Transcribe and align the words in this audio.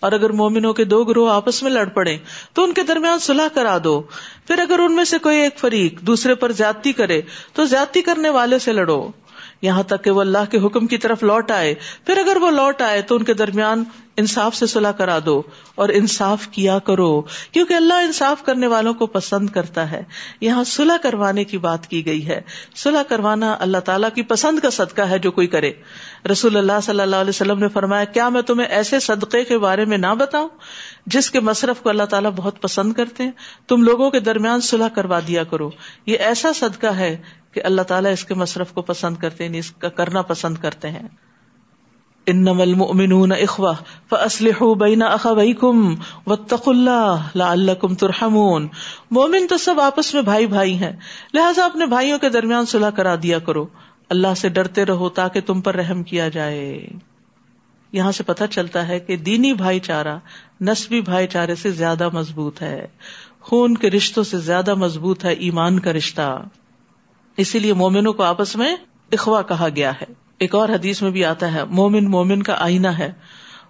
اور 0.00 0.12
اگر 0.12 0.30
مومنوں 0.30 0.72
کے 0.72 0.84
دو 0.84 1.04
گروہ 1.04 1.32
آپس 1.32 1.62
میں 1.62 1.70
لڑ 1.70 1.84
پڑے 1.84 2.16
تو 2.52 2.64
ان 2.64 2.72
کے 2.72 2.82
درمیان 2.82 3.18
صلاح 3.18 3.48
کرا 3.54 3.78
دو۔ 3.84 4.02
پھر 4.46 4.58
اگر 4.58 4.78
ان 4.78 4.94
میں 4.94 5.04
سے 5.04 5.18
کوئی 5.18 5.38
ایک 5.38 5.58
فریق 5.58 6.00
دوسرے 6.00 6.34
پر 6.34 6.52
زیادتی 6.52 6.92
کرے 6.92 7.20
تو 7.52 7.64
زیادتی 7.64 8.02
کرنے 8.02 8.28
والے 8.28 8.58
سے 8.58 8.72
لڑو۔ 8.72 9.10
یہاں 9.62 9.82
تک 9.82 10.04
کہ 10.04 10.10
وہ 10.10 10.20
اللہ 10.20 10.50
کے 10.50 10.58
حکم 10.58 10.86
کی 10.86 10.98
طرف 10.98 11.22
لوٹ 11.22 11.50
آئے۔ 11.50 11.74
پھر 12.06 12.16
اگر 12.16 12.36
وہ 12.36 12.50
لوٹ 12.50 12.82
آئے 12.82 13.02
تو 13.02 13.16
ان 13.16 13.22
کے 13.22 13.34
درمیان 13.34 13.84
انصاف 14.16 14.56
سے 14.56 14.66
صلاح 14.66 14.92
کرا 14.92 15.18
دو 15.26 15.42
اور 15.74 15.88
انصاف 15.88 16.48
کیا 16.48 16.78
کرو، 16.78 17.20
کیونکہ 17.52 17.74
اللہ 17.74 17.94
انصاف 17.94 18.44
کرنے 18.44 18.66
والوں 18.66 18.94
کو 18.94 19.06
پسند 19.06 19.50
کرتا 19.50 19.90
ہے۔ 19.90 20.02
یہاں 20.40 20.64
صلاح 20.64 20.96
کروانے 20.96 21.44
کی 21.44 21.58
بات 21.58 21.86
کی 21.86 22.06
گئی 22.06 22.28
ہے۔ 22.28 22.40
صلاح 22.76 23.02
کروانا 23.02 23.56
اللہ 23.60 23.78
تعالیٰ 23.78 24.08
کی 24.14 24.22
پسند 24.22 24.58
کا 24.58 24.70
صدقہ 24.70 25.02
ہے 25.02 25.18
جو 25.18 25.30
کوئی 25.30 25.46
کرے۔ 25.46 25.72
رسول 26.32 26.56
اللہ 26.56 26.80
صلی 26.82 27.00
اللہ 27.00 27.16
علیہ 27.16 27.28
وسلم 27.28 27.58
نے 27.58 27.68
فرمایا، 27.68 28.04
کیا 28.04 28.28
میں 28.28 28.42
تمہیں 28.42 28.68
ایسے 28.68 29.00
صدقے 29.00 29.44
کے 29.44 29.58
بارے 29.58 29.84
میں 29.84 29.98
نہ 29.98 30.14
بتاؤں 30.18 30.48
جس 31.06 31.30
کے 31.30 31.40
مصرف 31.40 31.80
کو 31.80 31.88
اللہ 31.88 32.02
تعالیٰ 32.02 32.30
بہت 32.36 32.62
پسند 32.62 32.92
کرتے 32.92 33.24
ہیں؟ 33.24 33.32
تم 33.68 33.82
لوگوں 33.82 34.10
کے 34.10 34.20
درمیان 34.20 34.60
صلاح 34.60 34.88
کروا 34.88 35.20
دیا 35.28 35.44
کرو۔ 35.44 35.70
یہ 36.06 36.16
ایسا 36.18 36.52
صدقہ 36.52 36.86
ہے 36.86 37.16
کہ 37.58 37.64
اللہ 37.64 37.82
تعالیٰ 37.82 38.12
اس 38.12 38.24
کے 38.24 38.34
مصرف 38.34 38.72
کو 38.72 38.82
پسند 38.82 39.16
کرتے 39.16 39.48
ہیں، 39.48 39.58
اس 39.58 39.70
کا 39.70 39.88
کرنا 39.88 40.22
پسند 40.22 40.58
کرتے 40.58 40.90
ہیں۔ 40.90 41.08
انما 42.26 42.62
المؤمنون 42.62 43.32
اخوہ 43.32 43.72
فاصلحوا 44.08 44.74
بین 44.74 45.02
اخویکم 45.02 45.94
واتقوا 46.26 46.74
اللہ 46.74 47.16
لعلکم 47.34 47.94
ترحمون۔ 47.94 48.68
مومن 49.10 49.46
تو 49.46 49.56
سب 49.56 49.80
آپس 49.80 50.14
میں 50.14 50.22
بھائی 50.22 50.46
بھائی 50.46 50.74
ہیں، 50.74 50.92
لہٰذا 51.34 51.64
اپنے 51.64 51.86
بھائیوں 51.86 52.18
کے 52.18 52.28
درمیان 52.28 52.66
صلح 52.66 52.90
کرا 52.90 53.14
دیا 53.22 53.38
کرو۔ 53.38 53.66
اللہ 54.08 54.34
سے 54.36 54.48
ڈرتے 54.48 54.84
رہو 54.84 55.08
تاکہ 55.08 55.40
تم 55.40 55.60
پر 55.60 55.74
رحم 55.74 56.02
کیا 56.02 56.28
جائے۔ 56.28 56.86
یہاں 57.92 58.12
سے 58.12 58.22
پتہ 58.22 58.44
چلتا 58.50 58.88
ہے 58.88 59.00
کہ 59.00 59.16
دینی 59.16 59.52
بھائی 59.52 59.80
چارہ 59.80 60.18
نسبی 60.60 61.00
بھائی 61.00 61.26
چارے 61.26 61.54
سے 61.54 61.70
زیادہ 61.70 62.08
مضبوط 62.08 62.62
ہے۔ 62.62 62.86
خون 63.40 63.74
کے 63.74 63.90
رشتوں 63.90 64.24
سے 64.24 64.38
زیادہ 64.38 64.74
مضبوط 64.74 65.24
ہے 65.24 65.32
ایمان 65.32 65.78
کا 65.78 65.92
رشتہ۔ 65.92 66.42
اسی 67.38 67.58
لیے 67.58 67.72
مومنوں 67.72 68.12
کو 68.12 68.22
آپس 68.22 68.56
میں 68.56 68.76
اخوا 69.12 69.42
کہا 69.42 69.68
گیا 69.76 69.92
ہے۔ 70.00 70.06
ایک 70.38 70.54
اور 70.54 70.68
حدیث 70.68 71.02
میں 71.02 71.10
بھی 71.10 71.24
آتا 71.24 71.54
ہے، 71.54 71.64
مومن 71.64 72.10
مومن 72.10 72.42
کا 72.42 72.54
آئینہ 72.58 72.88
ہے 72.88 73.12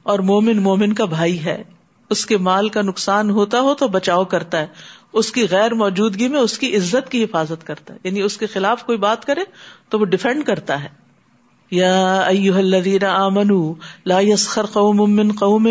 اور 0.03 0.19
مومن 0.19 0.63
مومن 0.63 0.93
کا 0.93 1.05
بھائی 1.05 1.45
ہے۔ 1.45 1.63
اس 2.11 2.27
کے 2.27 2.37
مال 2.37 2.69
کا 2.69 2.83
نقصان 2.83 3.31
ہوتا 3.31 3.61
ہو 3.61 3.75
تو 3.75 3.89
بچاؤ 3.89 4.25
کرتا 4.25 4.59
ہے۔ 4.59 4.67
اس 5.13 5.33
کی 5.33 5.47
غیر 5.51 5.75
موجودگی 5.75 6.29
میں 6.29 6.41
اس 6.41 6.59
کی 6.59 6.77
عزت 6.77 7.11
کی 7.11 7.25
حفاظت 7.25 7.67
کرتا 7.67 7.95
ہے۔ 7.95 7.99
یعنی 8.05 8.21
اس 8.21 8.37
کے 8.39 8.47
خلاف 8.47 8.85
کوئی 8.85 8.99
بات 8.99 9.25
کرے 9.25 9.41
تو 9.89 9.99
وہ 9.99 10.05
ڈیفینڈ 10.05 10.45
کرتا 10.45 10.85
ہے۔ 10.85 11.08
یا 11.71 12.27
الذین 12.27 13.05
آمنوا 13.05 13.75
لا 14.07 14.21
يسخر 14.21 14.67
قوم 14.67 14.97
من 14.97 15.33
قوم 15.33 15.69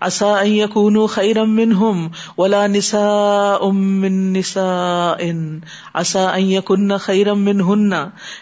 عسى 0.00 0.24
ان 0.24 0.46
يكونوا 0.46 1.06
خيرا 1.06 1.44
منهم 1.44 2.08
ولا 2.38 2.66
نساء 2.66 3.70
من 3.70 4.32
نساء 4.32 5.24
عسى 5.94 6.18
ان 6.18 6.50
يكن 6.50 6.96
خيرا 6.96 7.32
منهن 7.32 7.92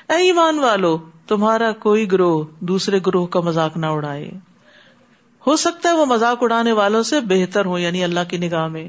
اے 0.08 0.16
ایمان 0.16 0.58
والو، 0.58 0.98
تمہارا 1.26 1.72
کوئی 1.72 2.12
گروہ 2.12 2.44
دوسرے 2.60 2.98
گروہ 3.06 3.26
کا 3.26 3.40
مذاق 3.40 3.76
نہ 3.76 3.86
اڑائے۔ 3.86 4.30
ہو 5.46 5.56
سکتا 5.56 5.88
ہے 5.88 5.94
وہ 5.94 6.06
مذاق 6.06 6.38
اڑانے 6.40 6.72
والوں 6.72 7.02
سے 7.02 7.20
بہتر 7.20 7.64
ہو 7.64 7.78
یعنی 7.78 8.04
اللہ 8.04 8.20
کی 8.28 8.36
نگاہ 8.36 8.66
میں۔ 8.66 8.88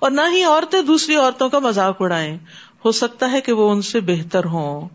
اور 0.00 0.10
نہ 0.10 0.20
ہی 0.32 0.44
عورتیں 0.44 0.82
دوسری 0.82 1.14
عورتوں 1.14 1.48
کا 1.48 1.58
مذاق 1.58 1.96
اڑائیں۔ 2.00 2.38
ہو 2.84 2.92
سکتا 2.92 3.32
ہے 3.32 3.40
کہ 3.40 3.52
وہ 3.52 3.70
ان 3.70 3.82
سے 3.82 4.00
بہتر 4.00 4.44
ہوں۔ 4.44 4.88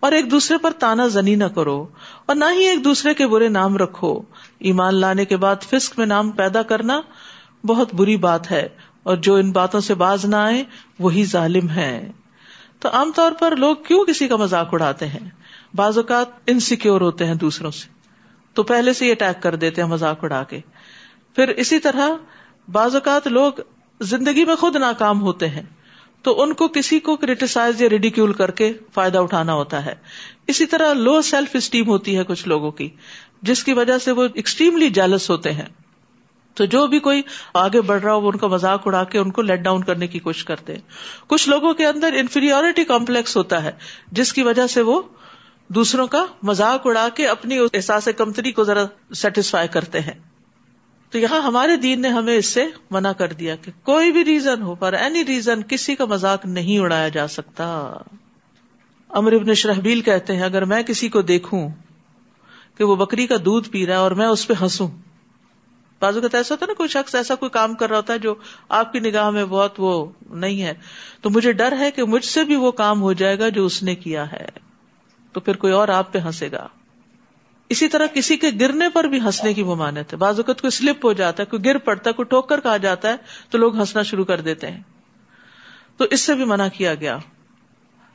اور 0.00 0.12
ایک 0.12 0.30
دوسرے 0.30 0.58
پر 0.58 0.70
تانا 0.70 1.06
زنی 1.06 1.34
نہ 1.34 1.44
کرو 1.44 1.86
اور 2.26 2.36
نہ 2.36 2.44
ہی 2.52 2.64
ایک 2.64 2.84
دوسرے 2.84 3.14
کے 3.14 3.26
برے 3.26 3.48
نام 3.48 3.76
رکھو۔ 3.76 4.20
ایمان 4.58 4.94
لانے 4.94 5.24
کے 5.24 5.36
بعد 5.36 5.56
فسق 5.62 5.98
میں 5.98 6.06
نام 6.06 6.30
پیدا 6.30 6.62
کرنا 6.62 7.00
بہت 7.64 7.94
بری 7.94 8.16
بات 8.16 8.50
ہے 8.50 8.68
اور 9.02 9.16
جو 9.16 9.34
ان 9.34 9.50
باتوں 9.50 9.80
سے 9.80 9.94
باز 9.94 10.24
نہ 10.24 10.36
آئے 10.36 10.64
وہی 10.98 11.24
ظالم 11.24 11.68
ہے 11.68 12.10
تو 12.80 12.88
عام 12.92 13.12
طور 13.14 13.32
پر 13.32 13.56
لوگ 13.56 13.76
کیوں 13.76 14.04
کسی 14.04 14.28
کا 14.28 14.36
مذاق 14.36 14.68
اڑاتے 14.72 15.06
ہیں؟ 15.06 15.30
بعض 15.74 15.98
اوقات 15.98 16.26
انسیکیور 16.46 17.00
ہوتے 17.00 17.26
ہیں 17.26 17.34
دوسروں 17.34 17.70
سے۔ 17.70 17.88
تو 18.54 18.62
پہلے 18.62 18.92
سے 18.92 19.04
ہی 19.04 19.10
اٹیک 19.10 19.42
کر 19.42 19.54
دیتے 19.54 19.82
ہیں 19.82 19.88
مذاق 19.88 20.24
اڑا 20.24 20.44
کے۔ 20.44 20.60
پھر 21.36 21.48
اسی 21.48 21.78
طرح 21.78 22.08
بعض 22.72 22.94
اوقات 22.94 23.26
لوگ 23.26 23.52
زندگی 24.00 24.44
میں 24.44 24.56
خود 24.56 24.76
ناکام 24.76 25.22
ہوتے 25.22 25.48
ہیں۔ 25.48 25.62
تو 26.22 26.42
ان 26.42 26.52
کو 26.52 26.68
کسی 26.68 27.00
کو 27.00 27.16
کریٹیسائز 27.16 27.82
یا 27.82 27.88
ریڈیکیول 27.88 28.32
کر 28.32 28.50
کے 28.50 28.72
فائدہ 28.94 29.18
اٹھانا 29.18 29.54
ہوتا 29.54 29.86
ہے۔ 29.86 29.94
اسی 30.46 30.66
طرح 30.66 30.92
لو 30.92 31.22
سیلف 31.22 31.48
اسٹیم 31.54 31.88
ہوتی 31.88 32.18
ہے 32.18 32.24
کچھ 32.24 32.48
لوگوں 32.48 32.70
کی، 32.70 32.88
جس 33.42 33.64
کی 33.64 33.72
وجہ 33.72 33.98
سے 33.98 34.12
وہ 34.12 34.26
ایکسٹریملی 34.34 34.90
جیلس 34.90 35.30
ہوتے 35.30 35.52
ہیں۔ 35.52 35.64
تو 36.54 36.64
جو 36.64 36.86
بھی 36.86 36.98
کوئی 36.98 37.22
آگے 37.54 37.80
بڑھ 37.80 38.02
رہا 38.02 38.12
ہو، 38.12 38.20
وہ 38.20 38.30
ان 38.32 38.38
کا 38.38 38.46
مذاق 38.46 38.86
اڑا 38.86 39.04
کے 39.04 39.18
ان 39.18 39.30
کو 39.30 39.42
لیٹ 39.42 39.58
ڈاؤن 39.58 39.84
کرنے 39.84 40.06
کی 40.06 40.18
کوشش 40.18 40.44
کرتے 40.44 40.74
ہیں۔ 40.74 40.80
کچھ 41.26 41.48
لوگوں 41.48 41.74
کے 41.74 41.86
اندر 41.86 42.12
انفیریٹی 42.12 42.84
کمپلیکس 42.84 43.36
ہوتا 43.36 43.62
ہے، 43.62 43.72
جس 44.12 44.32
کی 44.32 44.42
وجہ 44.42 44.66
سے 44.66 44.82
وہ 44.82 45.02
دوسروں 45.68 46.06
کا 46.06 46.24
مذاق 46.42 46.86
اڑا 46.86 47.08
کے 47.14 47.26
اپنی 47.26 47.58
احساس 47.58 48.08
کمتری 48.16 48.52
کو 48.52 48.64
ذرا 48.64 48.86
سیٹسفائی 49.14 49.68
کرتے 49.68 50.00
ہیں۔ 50.00 50.37
تو 51.10 51.18
یہاں 51.18 51.40
ہمارے 51.40 51.76
دین 51.76 52.02
نے 52.02 52.08
ہمیں 52.08 52.36
اس 52.36 52.46
سے 52.46 52.66
منع 52.90 53.12
کر 53.12 53.32
دیا 53.32 53.56
کہ 53.56 53.72
کوئی 53.82 54.12
بھی 54.12 54.24
ریزن 54.24 54.62
ہو، 54.62 54.74
پر 54.74 54.92
اینی 54.92 55.24
ریزن 55.24 55.62
کسی 55.62 55.94
کا 55.94 56.04
مذاق 56.04 56.46
نہیں 56.46 56.78
اڑایا 56.78 57.08
جا 57.08 57.28
سکتا۔ 57.28 57.96
امر 59.08 59.32
ابن 59.32 59.54
شرحبیل 59.54 60.00
کہتے 60.00 60.36
ہیں، 60.36 60.42
اگر 60.42 60.64
میں 60.64 60.82
کسی 60.82 61.08
کو 61.08 61.22
دیکھوں 61.22 61.68
کہ 62.78 62.84
وہ 62.84 62.96
بکری 62.96 63.26
کا 63.26 63.34
دودھ 63.44 63.68
پی 63.68 63.86
رہا 63.86 63.94
ہے 63.94 63.98
اور 63.98 64.10
میں 64.10 64.26
اس 64.26 64.46
پہ 64.46 64.54
ہنسوں۔ 64.62 64.88
بازو 66.00 66.20
کا 66.20 66.36
ایسا 66.36 66.54
ہوتا 66.54 66.66
ہے 66.66 66.70
نا، 66.70 66.74
کوئی 66.74 66.88
شخص 66.88 67.14
ایسا 67.14 67.34
کوئی 67.34 67.50
کام 67.50 67.74
کر 67.74 67.88
رہا 67.88 67.96
ہوتا 67.96 68.12
ہے 68.12 68.18
جو 68.18 68.34
آپ 68.68 68.92
کی 68.92 68.98
نگاہ 68.98 69.30
میں 69.30 69.44
بہت 69.44 69.74
وہ 69.78 70.06
نہیں 70.30 70.62
ہے۔ 70.62 70.74
تو 71.22 71.30
مجھے 71.30 71.52
ڈر 71.52 71.78
ہے 71.78 71.90
کہ 71.90 72.04
مجھ 72.04 72.24
سے 72.24 72.44
بھی 72.44 72.56
وہ 72.56 72.70
کام 72.70 73.02
ہو 73.02 73.12
جائے 73.12 73.38
گا 73.38 73.48
جو 73.48 73.66
اس 73.66 73.82
نے 73.82 73.94
کیا 73.94 74.32
ہے۔ 74.32 74.48
تو 75.32 75.40
پھر 75.40 75.56
کوئی 75.56 75.72
اور 75.72 75.88
آپ 75.88 76.12
پہ 76.12 76.18
ہنسے 76.18 76.50
گا۔ 76.52 76.66
اسی 77.68 77.88
طرح 77.88 78.06
کسی 78.14 78.36
کے 78.36 78.46
گرنے 78.60 78.88
پر 78.88 79.04
بھی 79.04 79.20
ہنسنے 79.20 79.54
کی 79.54 79.62
ممانت 79.62 80.12
ہے۔ 80.12 80.18
بعض 80.18 80.38
اوقات 80.38 80.60
کوئی 80.60 80.70
سلپ 80.70 81.04
ہو 81.04 81.12
جاتا 81.12 81.42
ہے، 81.42 81.46
کوئی 81.46 81.64
گر 81.64 81.78
پڑتا 81.78 82.10
ہے، 82.10 82.14
کوئی 82.14 82.26
ٹوک 82.26 82.48
کر 82.48 82.60
کہا 82.60 82.76
جاتا 82.76 83.08
ہے، 83.08 83.16
تو 83.50 83.58
لوگ 83.58 83.76
ہنسنا 83.76 84.02
شروع 84.02 84.24
کر 84.24 84.40
دیتے 84.40 84.70
ہیں۔ 84.70 84.82
تو 85.96 86.04
اس 86.10 86.20
سے 86.20 86.34
بھی 86.34 86.44
منع 86.44 86.68
کیا 86.72 86.94
گیا۔ 86.94 87.18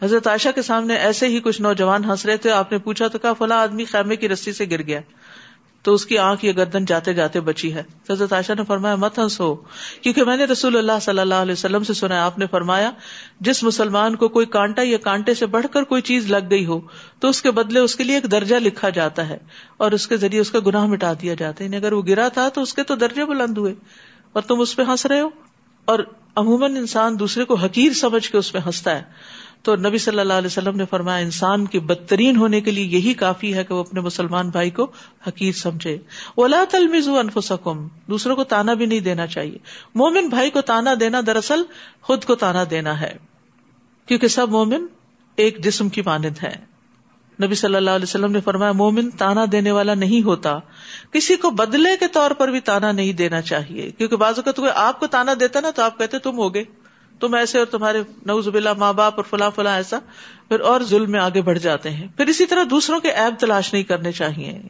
حضرت 0.02 0.28
عائشہ 0.28 0.50
کے 0.56 0.62
سامنے 0.62 0.96
ایسے 0.96 1.28
ہی 1.28 1.40
کچھ 1.40 1.62
نوجوان 1.62 2.04
ہنس 2.04 2.26
رہے 2.26 2.38
تھے، 2.38 2.52
آپ 2.52 2.72
نے 2.72 2.78
پوچھا 2.78 3.08
تو 3.08 3.20
کہا، 3.20 3.34
فلاں 3.34 3.58
آدمی 3.58 3.86
خیمے 3.86 4.16
کی 4.16 4.30
رسی 4.30 4.54
سے 4.54 4.66
گر 4.72 4.82
گیا۔ 4.82 5.00
تو 5.84 5.94
اس 5.94 6.06
کی 6.06 6.18
آنکھ 6.18 6.46
یا 6.46 6.52
گردن 6.52 6.86
جاتے 6.86 7.14
جاتے 7.14 7.40
بچی 7.40 7.74
ہے۔ 7.74 7.84
حضرت 8.10 8.34
عائشہ 8.34 8.54
نے 8.58 8.64
فرمایا، 8.68 8.96
مت 8.96 9.20
ہنس 9.20 9.40
ہو 9.40 9.56
کیونکہ 10.02 10.24
میں 10.24 10.38
نے 10.38 10.44
رسول 10.44 10.78
اللہ 10.78 11.00
صلی 11.02 11.20
اللہ 11.20 11.34
علیہ 11.36 11.52
وسلم 11.52 11.84
سے 11.84 11.94
سنا 11.94 12.26
آپ 12.26 12.38
نے 12.38 12.48
فرمایا، 12.48 12.92
جس 13.40 13.64
مسلمان 13.64 14.16
کو 14.16 14.28
کوئی 14.28 14.46
کانٹا 14.46 14.82
یا 14.86 14.98
کانٹے 14.98 15.34
سے 15.34 15.46
بڑھ 15.46 15.66
کر 15.72 15.84
کوئی 15.84 16.02
چیز 16.02 16.32
لگ 16.32 16.50
گئی 16.50 16.66
ہو، 16.66 16.80
تو 17.20 17.30
اس 17.30 17.42
کے 17.42 17.52
بدلے 17.52 17.80
اس 17.80 17.96
کے 17.96 18.04
لیے 18.04 18.16
ایک 18.16 18.32
درجہ 18.32 18.56
لکھا 18.56 18.90
جاتا 18.90 19.30
ہے 19.30 19.38
اور 19.78 19.92
اس 19.92 20.08
کے 20.08 20.18
ذریعے 20.18 20.42
اس 20.42 20.52
کا 20.52 20.60
گناہ 20.66 20.86
مٹا 20.86 21.14
دیا 21.22 21.34
جاتا 21.34 21.60
ہے۔ 21.60 21.66
یعنی 21.66 21.78
اگر 21.78 21.94
وہ 21.94 22.02
گرا 22.08 22.28
تھا 22.28 22.50
تو 22.50 22.62
اس 22.62 22.74
کے 22.74 22.84
تو 22.84 22.96
درجے 22.96 23.26
بلند 23.26 23.58
ہوئے، 23.58 23.74
اور 24.34 24.42
تم 24.42 24.60
اس 24.60 24.76
پہ 24.76 24.82
ہنس 24.82 25.06
رہے 25.06 25.22
ہو۔ 25.22 25.30
اور 25.86 26.00
عموماً 26.36 26.76
انسان 26.76 27.20
دوسرے 27.20 27.46
کو 27.46 27.56
حقیر 27.56 27.94
سمجھ 27.94 28.32
کے 28.32 28.38
اس 28.38 28.52
پہ 28.52 28.58
ہنستا 28.66 28.96
ہے۔ 28.96 29.04
تو 29.64 29.76
نبی 29.76 29.98
صلی 29.98 30.20
اللہ 30.20 30.34
علیہ 30.34 30.48
وسلم 30.48 30.76
نے 30.78 30.86
فرمایا، 30.90 31.18
انسان 31.18 31.66
کے 31.66 31.80
بدترین 31.80 32.36
ہونے 32.36 32.62
کے 32.62 32.72
لیے 32.72 32.86
یہی 32.86 33.14
کافی 33.14 33.54
ہے 33.54 33.64
کہ 33.64 33.74
وہ 33.74 33.80
اپنے 33.80 34.02
مسلمان 34.02 34.50
بھائی 34.50 34.70
کو 34.70 34.92
حقیر 35.28 35.52
سمجھے۔ 35.52 35.98
اولا 36.36 36.64
تلمز 36.70 37.08
انفسکم 37.08 37.88
دوسروں 38.10 38.36
کو 38.36 38.44
تانا 38.44 38.74
بھی 38.74 38.86
نہیں 38.86 39.00
دینا 39.00 39.28
چاہیے۔ 39.28 39.58
مومن 39.96 40.28
بھائی 40.28 40.50
کو 40.50 40.62
تانا 40.62 40.94
دینا 41.00 41.22
دراصل 41.28 41.64
خود 42.02 42.26
کو 42.26 42.36
تانا 42.36 42.64
دینا 42.72 43.00
ہے، 43.02 43.16
کیونکہ 44.06 44.28
سب 44.28 44.50
مومن 44.50 44.86
ایک 45.36 45.64
جسم 45.64 45.90
کی 45.90 46.02
مانند 46.02 46.44
ہے 46.44 46.56
نبی 47.44 47.56
صلی 47.56 47.76
اللہ 47.76 47.90
علیہ 47.90 48.04
وسلم 48.04 48.32
نے 48.32 48.42
فرمایا، 48.42 48.72
مومن 48.72 49.10
تانا 49.10 49.46
دینے 49.52 49.72
والا 49.72 49.94
نہیں 49.94 50.26
ہوتا۔ 50.26 50.60
کسی 51.12 51.36
کو 51.36 51.50
بدلے 51.50 51.98
کے 52.00 52.08
طور 52.08 52.32
پر 52.32 52.48
بھی 52.48 52.60
تانا 52.60 52.92
نہیں 52.92 53.14
دینا 53.14 53.42
چاہیے، 53.42 53.92
کیونکہ 53.92 54.16
بازو 54.16 54.42
کا 54.42 54.52
تو 54.52 54.66
آپ 54.76 55.00
کو 55.00 55.08
تانا 55.08 55.34
دیتا 55.40 55.60
نا 55.60 55.70
تو 55.70 55.82
آپ 55.82 55.98
کہتے 55.98 56.20
تم 56.20 56.38
ہوگے۔ 56.38 56.64
تم 57.20 57.34
ایسے 57.34 57.58
اور 57.58 57.66
تمہارے 57.66 58.02
نوز 58.26 58.48
بلا 58.48 58.74
ماں 58.74 58.94
باپ 58.94 59.14
اور 59.16 59.24
فلاں 59.24 59.52
فلاں 59.56 59.76
ایسا، 59.76 60.00
پھر 60.48 60.60
اور 60.60 60.82
ظلم 60.82 61.12
میں 61.12 61.20
آگے 61.20 61.42
بڑھ 61.42 61.60
جاتے 61.60 61.90
ہیں۔ 61.90 62.08
پھر 62.18 62.26
اسی 62.26 62.46
طرح 62.46 62.64
دوسروں 62.70 63.00
کے 63.00 63.12
ایب 63.12 63.40
تلاش 63.40 63.74
نہیں 63.74 63.84
کرنے 63.84 64.12
چاہیے۔ 64.12 64.62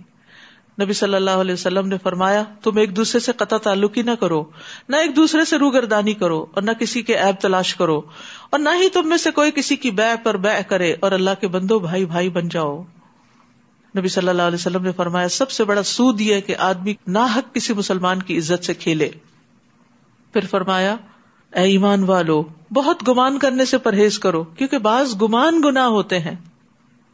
نبی 0.81 0.93
صلی 0.93 1.13
اللہ 1.13 1.31
علیہ 1.31 1.53
وسلم 1.53 1.87
نے 1.87 1.97
فرمایا، 2.03 2.43
تم 2.63 2.77
ایک 2.77 2.95
دوسرے 2.95 3.19
سے 3.19 3.31
قطع 3.31 3.57
تعلق 3.57 3.97
ہی 3.97 4.01
نہ 4.01 4.11
کرو، 4.19 4.43
نہ 4.89 4.95
ایک 4.95 5.15
دوسرے 5.15 5.45
سے 5.45 5.57
روگردانی 5.57 6.13
کرو 6.13 6.45
اور 6.53 6.63
نہ 6.63 6.71
کسی 6.71 7.01
کے 7.01 7.17
ایب 7.17 7.41
تلاش 7.41 7.75
کرو 7.75 8.01
اور 8.49 8.59
نہ 8.59 8.69
ہی 8.81 8.89
تم 8.89 9.09
میں 9.09 9.17
سے 9.17 9.31
کوئی 9.31 9.51
کسی 9.51 9.75
کی 9.75 9.91
بے 9.91 10.15
پر 10.23 10.37
بے 10.37 10.63
کرے 10.67 10.95
اور 10.99 11.11
اللہ 11.11 11.29
کے 11.41 11.47
بندو 11.47 11.79
بھائی 11.79 12.05
بھائی 12.05 12.29
بن 12.29 12.49
جاؤ۔ 12.49 12.83
نبی 13.97 14.07
صلی 14.07 14.29
اللہ 14.29 14.41
علیہ 14.41 14.55
وسلم 14.55 14.83
نے 14.83 14.91
فرمایا، 14.91 15.27
سب 15.27 15.51
سے 15.51 15.63
بڑا 15.63 15.83
سود 15.83 16.21
یہ 16.21 16.39
کہ 16.39 16.55
آدمی 16.57 16.93
نہ 17.07 17.19
حق 17.19 17.55
کسی 17.55 17.73
مسلمان 17.73 18.21
کی 18.21 18.37
عزت 18.37 18.65
سے 18.65 18.73
کھیلے۔ 18.73 19.09
پھر 20.33 20.45
فرمایا 20.45 20.95
اے 21.55 21.61
ایمان 21.61 22.03
والو، 22.03 22.43
بہت 22.73 23.07
گمان 23.07 23.39
کرنے 23.39 23.65
سے 23.65 23.77
پرہیز 23.77 24.19
کرو، 24.19 24.43
کیونکہ 24.43 24.77
بعض 24.77 25.21
گمان 25.21 25.61
گنا 25.65 25.87
ہوتے 25.87 26.19
ہیں۔ 26.19 26.35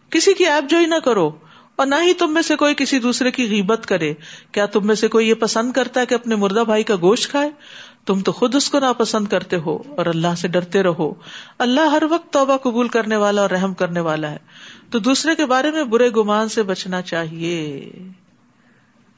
کسی 0.09 0.33
کی 0.33 0.45
ایپ 0.45 0.69
جو 0.69 0.77
ہی 0.77 0.85
نہ 0.85 0.99
کرو، 1.05 1.31
اور 1.75 1.87
نہ 1.87 1.95
ہی 2.03 2.13
تم 2.13 2.33
میں 2.33 2.41
سے 2.41 2.55
کوئی 2.55 2.75
کسی 2.77 2.99
دوسرے 2.99 3.31
کی 3.31 3.49
غیبت 3.49 3.85
کرے۔ 3.85 4.13
کیا 4.51 4.65
تم 4.65 4.87
میں 4.87 4.95
سے 4.95 5.07
کوئی 5.07 5.29
یہ 5.29 5.33
پسند 5.33 5.71
کرتا 5.71 6.01
ہے 6.01 6.05
کہ 6.05 6.13
اپنے 6.13 6.35
مردہ 6.35 6.63
بھائی 6.65 6.83
کا 6.83 6.95
گوشت 6.95 7.31
کھائے؟ 7.31 7.49
تم 8.05 8.19
تو 8.19 8.31
خود 8.31 8.55
اس 8.55 8.69
کو 8.69 8.79
ناپسند 8.79 9.27
کرتے 9.27 9.57
ہو، 9.57 9.77
اور 9.97 10.05
اللہ 10.05 10.35
سے 10.37 10.47
ڈرتے 10.47 10.83
رہو۔ 10.83 11.13
اللہ 11.57 11.81
ہر 11.81 12.03
وقت 12.09 12.33
توبہ 12.33 12.57
قبول 12.57 12.87
کرنے 12.87 13.15
والا 13.15 13.41
اور 13.41 13.49
رحم 13.49 13.73
کرنے 13.73 13.99
والا 13.99 14.31
ہے۔ 14.31 14.37
تو 14.89 14.99
دوسرے 14.99 15.35
کے 15.35 15.45
بارے 15.45 15.71
میں 15.71 15.83
برے 15.83 16.09
گمان 16.17 16.49
سے 16.49 16.63
بچنا 16.63 17.01
چاہیے۔ 17.01 17.91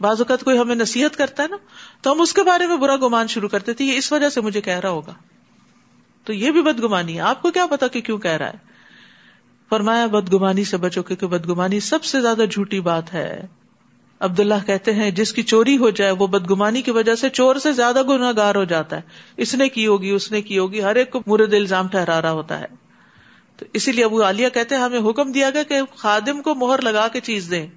بعض 0.01 0.21
اوقات 0.21 0.44
کوئی 0.44 0.57
ہمیں 0.59 0.75
نصیحت 0.75 1.15
کرتا 1.15 1.44
ہے 1.44 1.48
نا، 1.48 1.57
تو 2.01 2.12
ہم 2.12 2.21
اس 2.21 2.33
کے 2.33 2.44
بارے 2.44 2.68
میں 2.68 2.77
برا 2.77 2.95
گمان 2.95 3.27
شروع 3.27 3.50
کرتے 3.50 3.74
تھے 3.74 3.86
یہ 3.86 3.98
اس 3.98 4.12
وجہ 4.12 4.30
سے 4.30 4.42
مجھے 4.42 4.62
کہہ 4.62 4.80
رہا 4.80 4.89
ہوگا۔ 4.89 5.13
تو 6.24 6.33
یہ 6.33 6.51
بھی 6.51 6.62
بدگمانی 6.62 7.15
ہے۔ 7.15 7.19
آپ 7.19 7.42
کو 7.42 7.51
کیا 7.51 7.65
پتا 7.65 7.88
کہ 7.88 8.01
کیوں 8.01 8.18
کہہ 8.18 8.31
رہا 8.31 8.48
ہے؟ 8.48 8.71
فرمایا، 9.69 10.06
بدگمانی 10.06 10.63
سے 10.63 10.77
بچو، 10.77 11.03
کیونکہ 11.03 11.27
بدگمانی 11.27 11.80
سب 11.80 12.03
سے 12.03 12.21
زیادہ 12.21 12.44
جھوٹی 12.51 12.80
بات 12.80 13.13
ہے۔ 13.13 13.45
عبد 14.19 14.39
اللہ 14.39 14.53
کہتے 14.65 14.94
ہیں، 14.94 15.12
جس 15.12 15.33
کی 15.33 15.44
چوری 15.44 15.77
ہو 15.77 15.89
جائے، 15.89 16.12
وہ 16.12 16.27
بدگمانی 16.27 16.81
کی 16.81 16.92
وجہ 16.92 17.15
سے 17.15 17.30
چور 17.30 17.56
سے 17.56 17.71
زیادہ 17.71 18.04
گناہ 18.04 18.31
گار 18.38 18.56
ہو 18.56 18.63
جاتا 18.63 18.95
ہے۔ 18.95 19.01
اس 19.38 19.56
نے 19.56 19.69
کی 19.69 19.88
ہوگی، 19.88 20.09
اس 20.09 20.31
نے 20.31 20.42
کی 20.42 20.57
ہوگی، 20.57 20.83
ہر 20.83 20.95
ایک 20.95 21.12
کو 21.12 21.19
مرد 21.27 21.54
الزام 21.54 21.88
ٹھہرا 21.88 22.21
رہا 22.21 22.31
ہوتا 22.31 22.59
ہے۔ 22.59 22.65
تو 23.57 23.65
اسی 23.74 23.92
لیے 23.92 24.06
ابو 24.06 24.24
عالیہ 24.24 24.50
کہتے 24.50 24.75
ہیں، 24.75 24.83
ہمیں 24.83 25.09
حکم 25.09 25.31
دیا 25.31 25.50
گیا 25.50 25.63
کہ 25.63 25.81
خادم 25.95 26.42
کو 26.42 26.56
مہر 26.56 26.81
لگا 26.81 27.07
کے 27.07 27.19
چیز 27.19 27.47
دیں۔ 27.51 27.68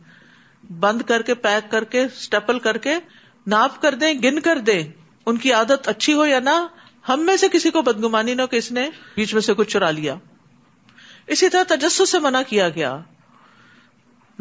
بند 0.70 1.02
کر 1.02 1.22
کے 1.22 1.34
پیک 1.34 1.70
کر 1.70 1.84
کے 1.84 2.04
اسٹیپل 2.04 2.58
کر 2.58 2.76
کے 2.76 2.94
ناپ 3.46 3.82
کر 3.82 3.94
دیں، 3.94 4.14
گن 4.14 4.40
کر 4.40 4.58
دیں۔ 4.58 4.84
ان 5.26 5.36
کی 5.36 5.52
عادت 5.52 5.88
اچھی 5.88 6.14
ہو 6.14 6.26
یا 6.26 6.40
نہ، 6.40 6.66
ہم 7.08 7.20
میں 7.20 7.36
سے 7.36 7.48
کسی 7.52 7.70
کو 7.70 7.82
بدگمانی 7.82 8.34
نہ 8.34 8.42
کہ 8.50 8.56
اس 8.56 8.72
نے 8.72 8.90
بیچ 9.16 9.34
میں 9.34 9.42
سے 9.42 9.54
کچھ 9.54 9.70
چرا 9.70 9.90
لیا۔ 9.90 10.14
اسی 11.26 11.48
طرح 11.48 11.62
تجسس 11.68 12.10
سے 12.10 12.18
منع 12.18 12.42
کیا 12.48 12.68
گیا۔ 12.68 12.98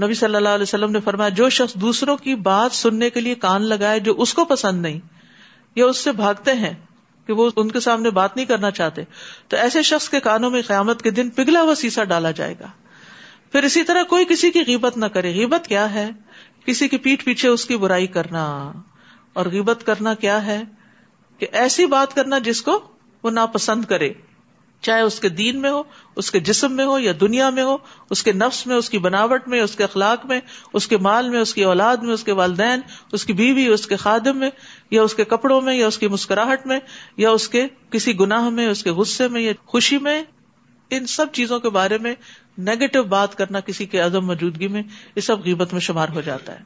نبی 0.04 0.14
صلی 0.14 0.36
اللہ 0.36 0.50
علیہ 0.50 0.64
وسلم 0.64 0.92
نے 0.92 1.00
فرمایا، 1.00 1.30
جو 1.30 1.50
شخص 1.50 1.74
دوسروں 1.74 2.18
کی 2.18 2.36
بات 2.36 2.72
سننے 2.72 3.10
کے 3.10 3.22
لیے 3.22 3.36
کان 3.36 3.62
لگائے 3.62 4.00
جو 4.00 4.16
اس 4.18 4.34
کو 4.34 4.46
پسند 4.46 4.82
نہیں، 4.82 5.00
یا 5.76 5.86
اس 5.86 5.98
سے 5.98 6.12
بھاگتے 6.12 6.54
ہیں 6.54 6.74
کہ 7.28 7.34
وہ 7.34 7.50
ان 7.56 7.72
کے 7.72 7.80
سامنے 7.80 8.10
بات 8.10 8.36
نہیں 8.36 8.46
کرنا 8.46 8.72
چاہتے، 8.72 9.04
تو 9.48 9.58
ایسے 9.58 9.82
شخص 9.82 10.10
کے 10.10 10.20
کانوں 10.20 10.50
میں 10.50 10.62
قیامت 10.68 11.02
کے 11.02 11.12
دن 11.12 11.30
پگھلا 11.30 11.62
ہوا 11.62 11.76
سیسا 11.76 12.04
ڈالا 12.04 12.32
جائے 12.32 12.56
گا۔ 12.60 12.68
پھر 13.54 13.64
اسی 13.64 13.84
طرح 13.84 14.04
کوئی 14.04 14.26
کسی 14.30 14.50
کی 14.52 14.62
غیبت 14.68 14.98
نہ 14.98 15.06
کرے 15.06 15.34
غیبت 15.34 15.68
کیا 15.68 15.94
ہے 15.94 16.10
کسی 16.66 16.88
کی 16.88 16.98
پیٹ 16.98 17.24
پیچھے 17.26 17.50
اس 17.50 17.66
کی 17.66 17.78
برائی 17.78 18.08
کرنا 18.08 18.46
اور 19.34 19.46
غیبت 19.46 19.86
کرنا 19.86 20.14
کیا 20.14 20.46
ہے 20.46 20.62
کہ 21.42 21.48
ایسی 21.52 21.86
بات 21.86 22.16
کرنا 22.16 22.40
جس 22.40 22.62
کو 22.62 22.80
وہ 23.24 23.32
ناپسند 23.32 23.86
کرے 23.86 24.14
چاہے 24.84 25.02
اس 25.02 25.20
کے 25.20 25.30
دین 25.30 25.62
میں 25.62 25.72
ہو 25.72 25.84
اس 26.16 26.32
کے 26.32 26.40
جسم 26.40 26.76
میں 26.76 26.86
ہو 26.86 26.98
یا 27.00 27.12
دنیا 27.22 27.50
میں 27.50 27.64
ہو 27.64 27.78
اس 28.10 28.24
کے 28.24 28.32
نفس 28.32 28.68
میں 28.68 28.76
اس 28.76 28.90
کی 28.90 28.98
بناوٹ 28.98 29.48
میں 29.48 29.62
اس 29.62 29.76
کے 29.76 29.84
اخلاق 29.84 30.26
میں 30.26 30.40
اس 30.74 30.88
کے 30.88 30.98
مال 30.98 31.30
میں 31.30 31.40
اس 31.40 31.54
کی 31.54 31.64
اولاد 31.64 31.98
میں 31.98 32.14
اس 32.14 32.24
کے 32.24 32.32
والدین 32.32 32.82
اس 33.12 33.26
کی 33.26 33.34
بیوی 33.34 33.68
اس 33.68 33.88
کے 33.88 33.96
خادم 33.96 34.38
میں 34.38 34.50
یا 34.92 35.04
اس 35.04 35.16
کے 35.16 35.24
کپڑوں 35.24 35.62
میں 35.62 35.76
یا 35.76 35.88
اس 35.88 35.98
کی 35.98 36.08
مسکراہٹ 36.08 36.68
میں 36.68 36.80
یا 37.18 37.32
اس 37.32 37.50
کے 37.50 37.68
کسی 37.90 38.20
گناہ 38.20 38.50
میں 38.50 38.68
اس 38.68 38.84
کے 38.84 38.92
غصے 38.92 39.28
میں 39.28 39.42
یا 39.42 39.54
خوشی 39.66 39.98
میں 39.98 40.22
ان 40.98 41.06
سب 41.06 41.26
چیزوں 41.32 41.60
کے 41.60 41.70
بارے 41.70 41.98
میں 41.98 42.16
نیگیٹو 42.58 43.04
بات 43.04 43.36
کرنا 43.36 43.60
کسی 43.60 43.86
کے 43.86 44.00
عدم 44.00 44.26
موجودگی 44.26 44.68
میں 44.68 44.84
یہ 45.16 45.22
سب 45.22 45.46
غیبت 45.46 45.74
میں 45.74 45.82
شمار 45.82 46.10
ہو 46.10 46.22
جاتا 46.22 46.54
ہے۔ 46.54 46.64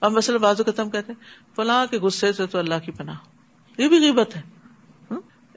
اب 0.00 0.12
مثلا 0.12 0.38
بازو 0.38 0.64
ختم 0.64 0.90
کہتے 0.90 1.12
ہیں، 1.12 1.54
فلاں 1.56 1.86
کے 1.86 1.98
غصے 1.98 2.32
سے 2.32 2.46
تو 2.46 2.58
اللہ 2.58 2.74
کی 2.84 2.92
پناہ۔ 2.92 3.14
یہ 3.78 3.88
بھی 3.88 4.00
غیبت 4.00 4.36
ہے۔ 4.36 4.42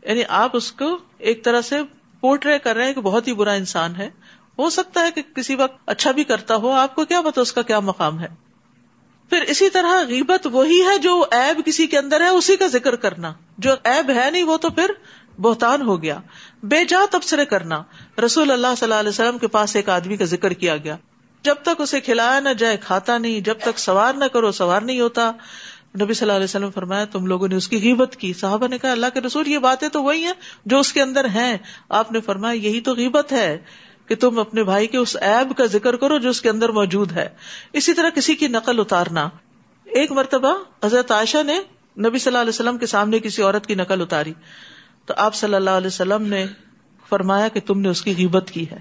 یعنی 0.03 0.21
آپ 0.29 0.55
اس 0.55 0.71
کو 0.71 0.97
ایک 1.17 1.43
طرح 1.43 1.61
سے 1.61 1.81
پورٹرے 2.19 2.59
کر 2.59 2.75
رہے 2.75 2.85
ہیں 2.85 2.93
کہ 2.93 3.01
بہت 3.01 3.27
ہی 3.27 3.33
برا 3.33 3.51
انسان 3.51 3.95
ہے۔ 3.95 4.09
ہو 4.59 4.69
سکتا 4.69 5.01
ہے 5.01 5.11
کہ 5.11 5.21
کسی 5.35 5.55
وقت 5.55 5.81
اچھا 5.85 6.11
بھی 6.11 6.23
کرتا 6.23 6.55
ہو، 6.55 6.71
آپ 6.71 6.95
کو 6.95 7.05
کیا 7.05 7.21
پتا 7.21 7.41
اس 7.41 7.53
کا 7.53 7.61
کیا 7.61 7.79
مقام 7.79 8.19
ہے۔ 8.19 8.27
پھر 9.29 9.41
اسی 9.41 9.69
طرح 9.69 10.03
غیبت 10.07 10.47
وہی 10.51 10.81
ہے 10.81 10.97
جو 10.97 11.25
ایب 11.31 11.61
کسی 11.65 11.87
کے 11.87 11.97
اندر 11.97 12.21
ہے، 12.21 12.27
اسی 12.27 12.55
کا 12.55 12.67
ذکر 12.67 12.95
کرنا۔ 12.95 13.33
جو 13.57 13.71
ایب 13.83 14.11
ہے 14.15 14.31
نہیں، 14.31 14.43
وہ 14.43 14.57
تو 14.57 14.69
پھر 14.69 14.91
بہتان 15.37 15.81
ہو 15.81 16.01
گیا۔ 16.01 16.19
بے 16.63 16.85
جا 16.85 16.99
تبصرے 17.11 17.45
کرنا۔ 17.45 17.83
رسول 18.25 18.51
اللہ 18.51 18.67
صلی 18.77 18.85
اللہ 18.85 18.99
علیہ 18.99 19.09
وسلم 19.09 19.37
کے 19.37 19.47
پاس 19.47 19.75
ایک 19.75 19.89
آدمی 19.89 20.17
کا 20.17 20.25
ذکر 20.25 20.53
کیا 20.53 20.77
گیا۔ 20.77 20.97
جب 21.41 21.55
تک 21.61 21.81
اسے 21.81 22.01
کھلایا 22.01 22.39
نہ 22.39 22.49
جائے، 22.49 22.77
کھاتا 22.77 23.17
نہیں، 23.17 23.39
جب 23.39 23.55
تک 23.61 23.79
سوار 23.79 24.13
نہ 24.13 24.25
کرو، 24.25 24.51
سوار 24.51 24.81
نہیں 24.81 24.99
ہوتا۔ 24.99 25.31
نبی 26.01 26.13
صلی 26.13 26.25
اللہ 26.25 26.33
علیہ 26.33 26.43
وسلم 26.43 26.71
فرمایا، 26.71 27.05
تم 27.05 27.25
لوگوں 27.25 27.47
نے 27.47 27.55
اس 27.55 27.67
کی 27.67 27.77
غیبت 27.77 28.15
کی۔ 28.15 28.33
صحابہ 28.33 28.67
نے 28.67 28.77
کہا، 28.77 28.91
اللہ 28.91 29.05
کے 29.13 29.21
رسول، 29.21 29.47
یہ 29.47 29.57
باتیں 29.57 29.89
تو 29.89 30.03
وہی 30.03 30.25
ہیں 30.25 30.33
جو 30.65 30.79
اس 30.79 30.93
کے 30.93 31.01
اندر 31.01 31.25
ہیں۔ 31.25 31.57
آپ 31.89 32.11
نے 32.11 32.21
فرمایا، 32.21 32.53
یہی 32.53 32.81
تو 32.81 32.93
غیبت 32.93 33.31
ہے 33.31 33.57
کہ 34.07 34.15
تم 34.15 34.39
اپنے 34.39 34.63
بھائی 34.63 34.87
کے 34.87 34.97
اس 34.97 35.17
ایب 35.21 35.57
کا 35.57 35.65
ذکر 35.65 35.95
کرو 35.95 36.19
جو 36.19 36.29
اس 36.29 36.41
کے 36.41 36.49
اندر 36.49 36.69
موجود 36.69 37.11
ہے۔ 37.11 37.29
اسی 37.73 37.93
طرح 37.93 38.09
کسی 38.09 38.35
کی 38.35 38.47
نقل 38.47 38.79
اتارنا۔ 38.79 39.29
ایک 39.85 40.11
مرتبہ 40.11 40.55
حضرت 40.83 41.11
عائشہ 41.11 41.43
نے 41.43 41.59
نبی 41.97 42.17
صلی 42.17 42.29
اللہ 42.29 42.41
علیہ 42.41 42.49
وسلم 42.49 42.77
کے 42.77 42.85
سامنے 42.85 43.19
کسی 43.19 43.41
عورت 43.41 43.67
کی 43.67 43.75
نقل 43.75 44.01
اتاری۔ 44.01 44.33
تو 45.05 45.13
آپ 45.17 45.35
صلی 45.35 45.53
اللہ 45.53 45.69
علیہ 45.69 45.87
وسلم 45.87 46.23
نے 46.27 46.45
فرمایا 47.09 47.47
کہ 47.47 47.59
تم 47.59 47.81
نے 47.81 47.89
اس 47.89 48.01
کی 48.01 48.13
غیبت 48.17 48.51
کی 48.51 48.69
ہے 48.69 48.79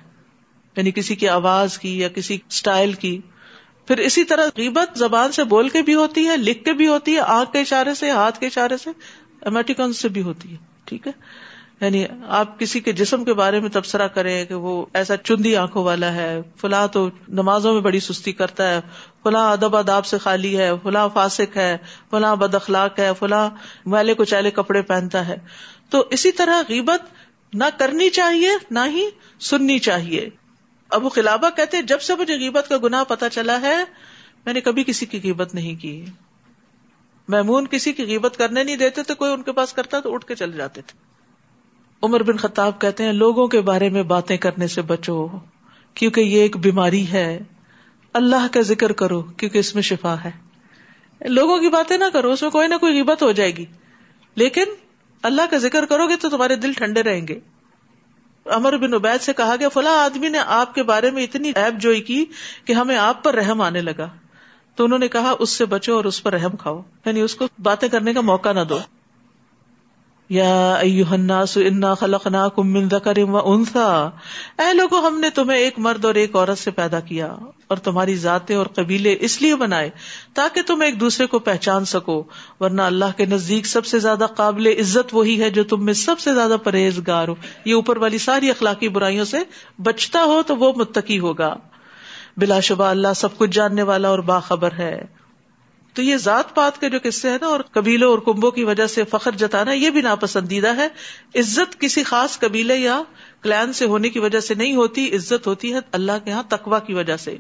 یعنی 0.77 0.91
کسی 0.91 1.15
کی 1.15 1.29
آواز 1.29 1.79
کی 1.79 1.99
یا 1.99 2.09
کسی 2.09 2.39
اسٹائل 2.49 2.93
کی۔ 2.93 3.21
پھر 3.87 3.99
اسی 3.99 4.25
طرح 4.25 4.47
غیبت 4.57 4.99
زبان 4.99 5.33
سے 5.33 5.45
بول 5.45 5.69
کے 5.69 5.83
بھی 5.83 5.95
ہوتی 5.95 6.29
ہے، 6.29 6.37
لکھ 6.37 6.65
کے 6.65 6.73
بھی 6.73 6.87
ہوتی 6.87 7.15
ہے، 7.15 7.21
آنکھ 7.21 7.53
کے 7.53 7.61
اشارے 7.61 7.95
سے، 7.95 8.11
ہاتھ 8.11 8.39
کے 8.39 8.47
اشارے 8.47 8.77
سے 8.77 8.91
امیٹیکن 9.43 9.93
سے 9.93 10.09
بھی 10.09 10.23
ہوتی 10.23 10.53
ہے، 10.53 10.57
ٹھیک 10.85 11.07
ہے؟ 11.07 11.13
یعنی 11.81 12.05
آپ 12.29 12.59
کسی 12.59 12.81
کے 12.81 12.93
جسم 12.93 13.25
کے 13.25 13.33
بارے 13.33 13.61
میں 13.61 13.69
تبصرہ 13.69 14.07
کریں 14.09 14.45
کہ 14.45 14.55
وہ 14.55 14.87
ایسا 14.95 15.17
چندی 15.17 15.57
آنکھوں 15.57 15.85
والا 15.85 16.13
ہے، 16.13 16.41
فلاں 16.57 16.87
تو 16.87 17.11
نمازوں 17.29 17.73
میں 17.73 17.81
بڑی 17.81 18.01
سستی 18.01 18.33
کرتا 18.33 18.69
ہے، 18.71 18.81
فلاں 19.23 19.53
ادب 19.53 19.77
اداب 19.77 20.07
سے 20.07 20.19
خالی 20.19 20.59
ہے، 20.59 20.71
فلاں 20.83 21.09
فاسق 21.15 21.57
ہے، 21.57 21.77
فلاں 22.11 22.37
بد 22.37 22.55
اخلاق 22.55 22.99
ہے، 22.99 23.11
فلاں 23.19 23.51
میلے 23.87 24.15
کو 24.15 24.25
چیلے 24.25 24.51
کپڑے 24.51 24.83
پہنتا 24.83 25.29
ہے۔ 25.29 25.37
تو 25.93 26.05
اسی 26.11 26.33
طرح 26.33 26.63
غیبت 26.69 27.03
نہ 27.55 27.65
کرنی 27.79 28.11
چاہیے، 28.11 28.51
نہ 28.71 28.79
ہی 28.87 29.05
سننی 29.41 29.79
چاہیے۔ 29.79 30.29
ابو 30.91 31.09
خلابہ 31.09 31.51
کہتے، 31.57 31.83
جب 31.83 32.01
سے 32.01 32.15
مجھے 32.15 32.35
غیبت 32.35 32.69
کا 32.69 32.77
گناہ 32.83 33.05
پتا 33.05 33.29
چلا 33.29 33.61
ہے، 33.61 33.77
میں 34.47 34.53
نے 34.53 34.61
کبھی 34.61 34.85
کسی 34.85 35.07
کی 35.07 35.21
غیبت 35.23 35.55
نہیں 35.55 35.75
کی۔ 35.75 36.05
محمون 37.29 37.67
کسی 37.67 37.93
کی 37.93 38.07
غیبت 38.07 38.37
کرنے 38.37 38.65
نہیں 38.65 38.77
دیتے 38.77 39.03
تھے، 39.03 39.15
کوئی 39.15 39.33
ان 39.33 39.43
کے 39.43 39.53
پاس 39.53 39.73
کرتا 39.73 40.01
تو 40.01 40.15
اٹھ 40.15 40.27
کے 40.27 40.35
چلے 40.35 40.57
جاتے 40.57 40.83
تھے۔ 40.83 40.99
عمر 42.03 42.23
بن 42.23 42.37
خطاب 42.37 42.81
کہتے 42.81 43.05
ہیں، 43.05 43.13
لوگوں 43.13 43.47
کے 43.47 43.61
بارے 43.61 43.89
میں 43.89 44.03
باتیں 44.03 44.37
کرنے 44.37 44.67
سے 44.67 44.83
بچو، 44.83 45.27
کیونکہ 45.95 46.21
یہ 46.21 46.43
ایک 46.43 46.57
بیماری 46.57 47.13
ہے۔ 47.13 47.39
اللہ 48.13 48.47
کا 48.53 48.61
ذکر 48.61 48.93
کرو، 48.93 49.23
کیونکہ 49.23 49.59
اس 49.59 49.75
میں 49.75 49.83
شفا 49.83 50.15
ہے۔ 50.25 50.31
لوگوں 51.21 51.59
کی 51.59 51.69
باتیں 51.69 51.99
نہ 51.99 52.05
کرو، 52.13 52.33
اس 52.33 52.43
میں 52.43 52.51
کوئی 52.51 52.69
نہ 52.69 52.75
کوئی 52.75 52.95
غیبت 52.95 53.23
ہو 53.23 53.33
جائے 53.33 53.57
گی۔ 53.57 53.65
لیکن 54.35 54.65
اللہ 55.23 55.43
کا 55.51 55.59
ذکر 55.59 55.85
کرو 55.85 56.09
گے 56.09 56.17
تو 56.17 56.29
تمہارے 56.29 56.57
دل 56.57 56.73
ٹھنڈے 56.73 57.03
رہیں 57.03 57.29
گے۔ 57.29 57.41
امر 58.45 58.77
بن 58.77 58.95
عبید 58.95 59.23
سے 59.23 59.33
کہا 59.33 59.55
گیا، 59.61 59.69
فلاں 59.69 60.05
آدمی 60.05 60.29
نے 60.29 60.39
آپ 60.39 60.75
کے 60.75 60.83
بارے 60.83 61.11
میں 61.11 61.23
اتنی 61.23 61.53
ایپ 61.55 61.75
جوئی 61.75 62.01
کی 62.01 62.25
کہ 62.65 62.73
ہمیں 62.73 62.97
آپ 62.97 63.25
پر 63.25 63.35
رحم 63.35 63.61
آنے 63.61 63.81
لگا۔ 63.81 64.09
تو 64.77 64.85
انہوں 64.85 64.99
نے 64.99 65.09
کہا، 65.09 65.35
اس 65.39 65.51
سے 65.51 65.65
بچو 65.65 65.97
اور 65.97 66.05
اس 66.05 66.23
پر 66.23 66.33
رحم 66.33 66.57
کھاؤ۔ 66.57 66.83
یعنی 67.07 67.21
اس 67.21 67.35
کو 67.35 67.47
باتیں 67.63 67.89
کرنے 67.89 68.15
کا 68.15 68.21
موقع 68.21 68.53
نہ 68.53 68.61
دو۔ 68.69 68.79
یا 70.33 70.81
انا 71.11 71.95
خلقناکم 71.95 72.73
من 72.73 72.89
ذکر 72.89 73.19
و 73.19 73.53
انثى 73.53 74.07
اے 74.59 74.73
لوگوں 74.75 75.03
ہم 75.03 75.21
نے 75.21 75.31
تمہیں 75.31 75.59
ایک 75.59 75.79
مرد 75.79 76.05
اور 76.05 76.15
ایک 76.15 76.37
عورت 76.37 76.59
سے 76.59 76.71
پیدا 76.71 77.01
کیا 77.01 77.37
اور 77.69 77.77
تمہاری 77.77 78.15
ذاتیں 78.15 78.57
اور 78.57 78.67
قبیلے 78.67 79.17
اس 79.21 79.43
لیے 79.43 79.57
بنائے 79.57 79.91
تاکہ 80.35 80.63
تم 80.63 80.81
ایک 80.81 81.01
دوسرے 81.01 81.27
کو 81.27 81.39
پہچان 81.39 81.85
سکو، 81.85 82.25
ورنہ 82.61 82.83
اللہ 82.83 83.05
کے 83.17 83.27
نزدیک 83.27 83.67
سب 83.67 83.87
سے 83.87 83.99
زیادہ 83.99 84.27
قابل 84.37 84.67
عزت 84.67 85.15
وہی 85.15 85.41
ہے 85.41 85.51
جو 85.51 85.65
تم 85.65 85.85
میں 85.85 85.95
سب 85.95 86.21
سے 86.21 86.35
زیادہ 86.35 86.57
پرہیزگار 86.65 87.29
ہو۔ 87.29 87.35
یہ 87.65 87.75
اوپر 87.75 87.97
والی 87.97 88.19
ساری 88.19 88.51
اخلاقی 88.51 88.89
برائیوں 88.89 89.25
سے 89.25 89.39
بچتا 89.83 90.25
ہو 90.25 90.43
تو 90.47 90.57
وہ 90.57 90.73
متقی 90.77 91.19
ہوگا۔ 91.19 91.55
بلا 92.37 92.61
شبہ 92.61 92.85
اللہ 92.85 93.13
سب 93.17 93.39
کچھ 93.39 93.51
جاننے 93.51 93.83
والا 93.83 94.09
اور 94.09 94.19
باخبر 94.19 94.73
ہے۔ 94.73 95.22
تو 95.93 96.03
یہ 96.03 96.17
ذات 96.17 96.55
پات 96.55 96.81
کے 96.81 96.91
جو 96.91 96.99
قصے 97.03 97.31
ہیں 97.31 97.39
نا، 97.41 97.47
اور 97.47 97.61
قبیلوں 97.61 98.11
اور 98.11 98.19
کنبوں 98.19 98.51
کی 98.51 98.65
وجہ 98.65 98.87
سے 98.87 99.05
فخر 99.05 99.31
جتانا، 99.31 99.73
یہ 99.73 99.91
بھی 99.91 100.01
ناپسندیدہ 100.01 100.77
ہے۔ 100.77 100.89
عزت 101.35 101.81
کسی 101.81 102.03
خاص 102.03 102.39
قبیلے 102.39 102.77
یا 102.77 103.03
کلین 103.43 103.73
سے 103.73 103.85
ہونے 103.85 104.09
کی 104.09 104.19
وجہ 104.19 104.41
سے 104.41 104.55
نہیں 104.55 104.75
ہوتی، 104.75 105.17
عزت 105.17 105.47
ہوتی 105.47 105.73
ہے 105.73 105.79
اللہ 105.93 106.13
کے 106.25 106.31
یہاں 106.31 106.43
تقوا 106.49 106.79
کی 106.79 106.95
وجہ 106.95 107.17
سے۔ 107.17 107.37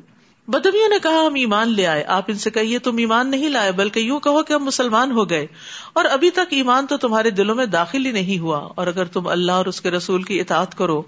بدمیوں 0.49 0.89
نے 0.89 0.97
کہا، 1.03 1.27
ہم 1.27 1.35
ایمان 1.35 1.69
لے 1.69 1.87
آئے۔ 1.87 2.05
آپ 2.05 2.25
ان 2.29 2.35
سے 2.35 2.51
کہیے، 2.51 2.79
تم 2.79 2.97
ایمان 2.97 3.31
نہیں 3.31 3.49
لائے، 3.49 3.73
بلکہ 3.73 4.01
یوں 4.01 4.21
کہو 4.21 4.43
کہ 4.43 4.53
ہم 4.53 4.65
مسلمان 4.65 5.13
ہو 5.13 5.31
گئے۔ 5.31 5.47
اور 5.93 6.05
ابھی 6.05 6.31
تک 6.31 6.51
ایمان 6.51 6.87
تو 6.87 6.97
تمہارے 6.97 7.31
دلوں 7.31 7.55
میں 7.55 7.67
داخل 7.67 8.07
ہی 8.07 8.11
نہیں 8.11 8.39
ہوا۔ 8.39 8.69
اور 8.75 8.87
اگر 8.87 9.05
تم 9.05 9.29
اللہ 9.29 9.53
اور 9.53 9.67
اس 9.67 9.81
کے 9.81 9.91
رسول 9.91 10.23
کی 10.23 10.41
اطاعت 10.41 10.79
کرو 10.79 11.03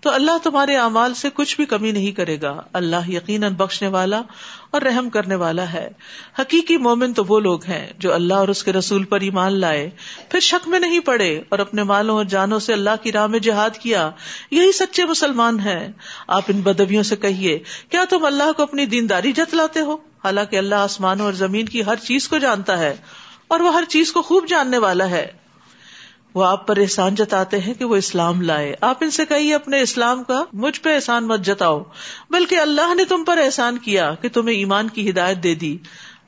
تو 0.00 0.10
اللہ 0.10 0.38
تمہارے 0.42 0.76
اعمال 0.76 1.14
سے 1.14 1.28
کچھ 1.34 1.56
بھی 1.56 1.66
کمی 1.66 1.92
نہیں 1.92 2.12
کرے 2.12 2.36
گا۔ 2.42 2.62
اللہ 2.72 3.10
یقیناً 3.10 3.54
بخشنے 3.54 3.88
والا 3.88 4.22
اور 4.70 4.82
رحم 4.82 5.10
کرنے 5.10 5.34
والا 5.34 5.72
ہے۔ 5.72 5.88
حقیقی 6.38 6.76
مومن 6.76 7.12
تو 7.12 7.24
وہ 7.28 7.40
لوگ 7.40 7.64
ہیں 7.64 7.92
جو 7.98 8.14
اللہ 8.14 8.34
اور 8.34 8.48
اس 8.48 8.64
کے 8.64 8.72
رسول 8.72 9.04
پر 9.04 9.20
ایمان 9.20 9.60
لائے، 9.60 9.90
پھر 10.28 10.40
شک 10.40 10.68
میں 10.68 10.78
نہیں 10.78 11.00
پڑے 11.00 11.40
اور 11.48 11.58
اپنے 11.58 11.82
مالوں 11.82 12.16
اور 12.16 12.24
جانوں 12.24 12.58
سے 12.58 12.72
اللہ 12.72 12.90
کی 13.02 13.12
راہ 13.12 13.26
میں 13.26 13.38
جہاد 13.38 13.70
کیا۔ 13.70 14.10
یہی 14.50 14.72
سچے 14.72 15.04
مسلمان 15.04 15.60
ہیں۔ 15.60 15.92
آپ 16.26 16.42
ان 16.48 16.60
بدبیوں 16.60 17.02
سے 17.02 17.16
کہیے، 17.16 17.58
کیا 17.90 18.04
تم 18.10 18.24
اللہ 18.24 18.52
کو 18.56 18.62
اپنی 18.62 18.86
دینداری 18.86 19.32
جتلاتے 19.32 19.80
ہو؟ 19.80 19.94
حالانکہ 19.94 20.56
اللہ 20.56 20.74
آسمانوں 20.74 21.24
اور 21.24 21.32
زمین 21.32 21.66
کی 21.66 21.84
ہر 21.84 21.96
چیز 21.96 22.28
کو 22.28 22.38
جانتا 22.38 22.78
ہے 22.78 22.96
اور 23.48 23.60
وہ 23.60 23.72
ہر 23.72 23.84
چیز 23.88 24.12
کو 24.12 24.22
خوب 24.22 24.48
جاننے 24.48 24.78
والا 24.78 25.10
ہے۔ 25.10 25.45
وہ 26.36 26.44
آپ 26.44 26.66
پر 26.66 26.76
احسان 26.76 27.14
جتاتے 27.14 27.60
ہیں 27.60 27.74
کہ 27.74 27.84
وہ 27.84 27.96
اسلام 27.96 28.40
لائے۔ 28.40 28.74
آپ 28.80 28.96
ان 29.00 29.10
سے 29.10 29.24
کہیے 29.24 29.54
اپنے 29.54 29.80
اسلام 29.80 30.24
کا، 30.24 30.44
مجھ 30.52 30.80
پہ 30.80 30.94
احسان 30.94 31.26
مت 31.26 31.40
جتاؤ، 31.40 31.82
بلکہ 32.30 32.54
اللہ 32.54 32.94
نے 32.94 33.04
تم 33.04 33.24
پر 33.24 33.38
احسان 33.38 33.78
کیا 33.78 34.14
کہ 34.14 34.28
تمہیں 34.28 34.56
ایمان 34.56 34.88
کی 34.88 35.10
ہدایت 35.10 35.42
دے 35.42 35.54
دی۔ 35.54 35.78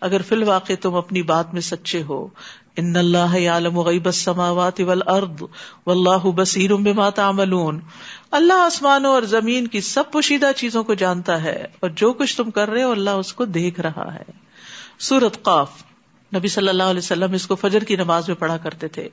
اگر 0.01 0.23
فی 0.23 0.35
الواقع 0.35 0.73
تم 0.81 0.95
اپنی 0.95 1.23
بات 1.23 1.53
میں 1.53 1.61
سچے 1.61 2.03
ہو، 2.03 2.29
ان 2.77 2.97
اللہ 2.97 3.49
عالم 3.49 3.79
غیب 3.79 4.07
السماوات 4.07 4.81
والارض 4.81 5.43
واللہ 5.87 6.31
بصیر 6.31 6.75
بما 6.75 7.11
تعملون۔ 7.11 7.81
اللہ 8.31 8.53
آسمانوں 8.53 9.11
اور 9.11 9.23
زمین 9.23 9.67
کی 9.67 9.81
سب 9.81 10.05
پوشیدہ 10.13 10.51
چیزوں 10.57 10.85
کو 10.85 10.95
جانتا 10.95 11.43
ہے 11.43 11.65
اور 11.81 11.91
جو 11.91 12.13
کچھ 12.13 12.37
تم 12.37 12.51
کر 12.51 12.71
رہے 12.71 12.83
ہو 12.83 12.91
اللہ 12.91 13.11
اس 13.11 13.33
کو 13.33 13.45
دیکھ 13.45 13.81
رہا 13.81 14.15
ہے۔ 14.15 14.33
سورت 14.99 15.43
قاف، 15.43 15.71
نبی 16.37 16.49
صلی 16.49 16.69
اللہ 16.69 16.83
علیہ 16.83 16.99
وسلم 16.99 17.33
اس 17.33 17.47
کو 17.47 17.55
فجر 17.55 17.85
کی 17.85 17.97
نماز 17.97 18.29
میں 18.29 18.37
پڑھا 18.37 18.57
کرتے 18.57 18.89
تھے۔ 18.89 19.09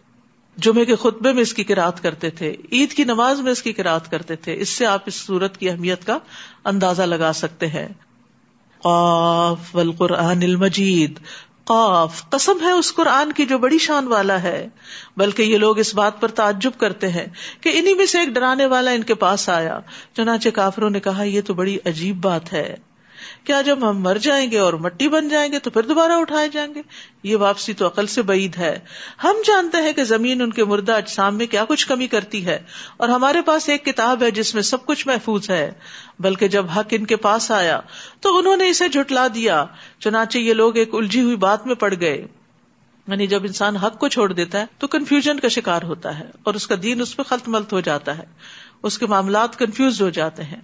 جمعے 0.58 0.86
کے 0.86 0.96
خطبے 0.96 1.32
میں 1.32 1.42
اس 1.42 1.54
کی 1.54 1.64
قرآد 1.64 1.92
کرتے 2.02 2.30
تھے، 2.30 2.56
عید 2.72 2.94
کی 2.94 3.04
نماز 3.04 3.40
میں 3.40 3.52
اس 3.52 3.62
کی 3.64 3.74
قرآد 3.74 4.00
کرتے 4.12 4.36
تھے، 4.36 4.56
اس 4.60 4.70
سے 4.70 4.86
آپ 4.86 5.02
اس 5.06 5.16
صورت 5.16 5.58
کی 5.58 5.70
اہمیت 5.70 6.06
کا 6.06 6.18
اندازہ 6.66 7.02
لگا 7.02 7.34
سکتے 7.34 7.68
ہیں۔ 7.68 7.88
قاف 8.82 9.76
والقرآن 9.76 10.44
المجید۔ 10.44 11.20
قاف 11.64 12.30
قسم 12.30 12.58
ہے 12.62 12.72
اس 12.72 12.94
قرآن 12.94 13.32
کی 13.32 13.46
جو 13.46 13.58
بڑی 13.58 13.78
شان 13.78 14.08
والا 14.08 14.44
ہے، 14.44 14.68
بلکہ 15.18 15.44
یہ 15.44 15.58
لوگ 15.58 15.80
اس 15.80 15.96
بات 15.96 16.22
پر 16.22 16.28
تعجب 16.28 16.72
کرتے 16.78 17.10
ہیں 17.10 17.26
کہ 17.62 17.72
انہیں 17.74 17.96
میں 17.96 18.06
سے 18.06 18.20
ایک 18.20 18.30
ڈرانے 18.30 18.66
والا 18.66 18.92
ان 18.92 19.04
کے 19.04 19.16
پاس 19.16 19.50
آیا۔ 19.50 19.80
چنانچہ 20.16 20.50
کافروں 20.50 20.90
نے 20.90 21.00
کہا، 21.00 21.24
یہ 21.24 21.42
تو 21.42 21.54
بڑی 21.54 21.78
عجیب 21.86 22.24
بات 22.24 22.54
ہے۔ 22.54 22.76
کیا 23.44 23.62
جب 23.62 23.90
ہم 23.90 23.98
مر 23.98 24.18
جائیں 24.18 24.52
گے 24.52 24.60
اور 24.60 24.74
مٹی 24.74 25.08
بن 25.08 25.30
جائیں 25.30 25.52
گے 25.52 25.60
تو 25.60 25.70
پھر 25.70 25.84
دوبارہ 25.84 26.12
اٹھائے 26.12 26.50
جائیں 26.50 26.76
گے؟ 26.76 26.82
یہ 27.24 27.36
واپسی 27.36 27.74
تو 27.74 27.88
عقل 27.88 28.08
سے 28.08 28.22
بعید 28.22 28.58
ہے۔ 28.58 28.80
ہم 29.24 29.36
جانتے 29.48 29.78
ہیں 29.78 29.94
کہ 29.94 30.04
زمین 30.04 30.42
ان 30.42 30.54
کے 30.54 30.64
مردہ 30.64 30.92
اجسام 30.92 31.38
میں 31.38 31.48
کیا 31.48 31.66
کچھ 31.66 31.88
کمی 31.88 32.08
کرتی 32.08 32.46
ہے 32.46 32.64
اور 32.98 33.10
ہمارے 33.10 33.42
پاس 33.42 33.70
ایک 33.70 33.86
کتاب 33.86 34.24
ہے 34.24 34.32
جس 34.32 34.54
میں 34.54 34.64
سب 34.64 34.86
کچھ 34.86 35.08
محفوظ 35.08 35.50
ہے۔ 35.50 35.72
بلکہ 36.20 36.48
جب 36.48 36.66
حق 36.70 36.88
ان 36.92 37.06
کے 37.06 37.16
پاس 37.16 37.52
آیا 37.52 37.80
تو 38.22 38.38
انہوں 38.38 38.58
نے 38.58 38.70
اسے 38.70 38.88
جھٹلا 38.88 39.28
دیا۔ 39.36 39.66
چنانچہ 40.00 40.38
یہ 40.38 40.54
لوگ 40.54 40.78
ایک 40.78 40.90
الجھی 40.94 41.22
ہوئی 41.22 41.36
بات 41.36 41.68
میں 41.68 41.76
پڑ 41.76 41.94
گئے۔ 42.00 42.28
یعنی 43.08 43.28
جب 43.28 43.44
انسان 43.44 43.76
حق 43.76 44.00
کو 44.00 44.08
چھوڑ 44.08 44.34
دیتا 44.34 44.60
ہے 44.60 44.66
تو 44.78 44.88
کنفیوژن 44.88 45.40
کا 45.40 45.48
شکار 45.48 45.82
ہوتا 45.82 46.20
ہے 46.20 46.26
اور 46.44 46.54
اس 46.54 46.68
کا 46.68 46.76
دین 46.84 47.02
اس 47.02 47.18
پہ 47.18 47.24
خلط 47.24 47.48
ملت 47.48 47.74
ہو 47.74 47.80
جاتا 47.80 48.18
ہے۔ 48.18 48.24
اس 48.84 48.98
کے 48.98 49.06
معاملات 49.06 49.60
کنفیوز 49.60 50.02
ہو 50.02 50.10
جاتے 50.10 50.44
ہیں۔ 50.44 50.62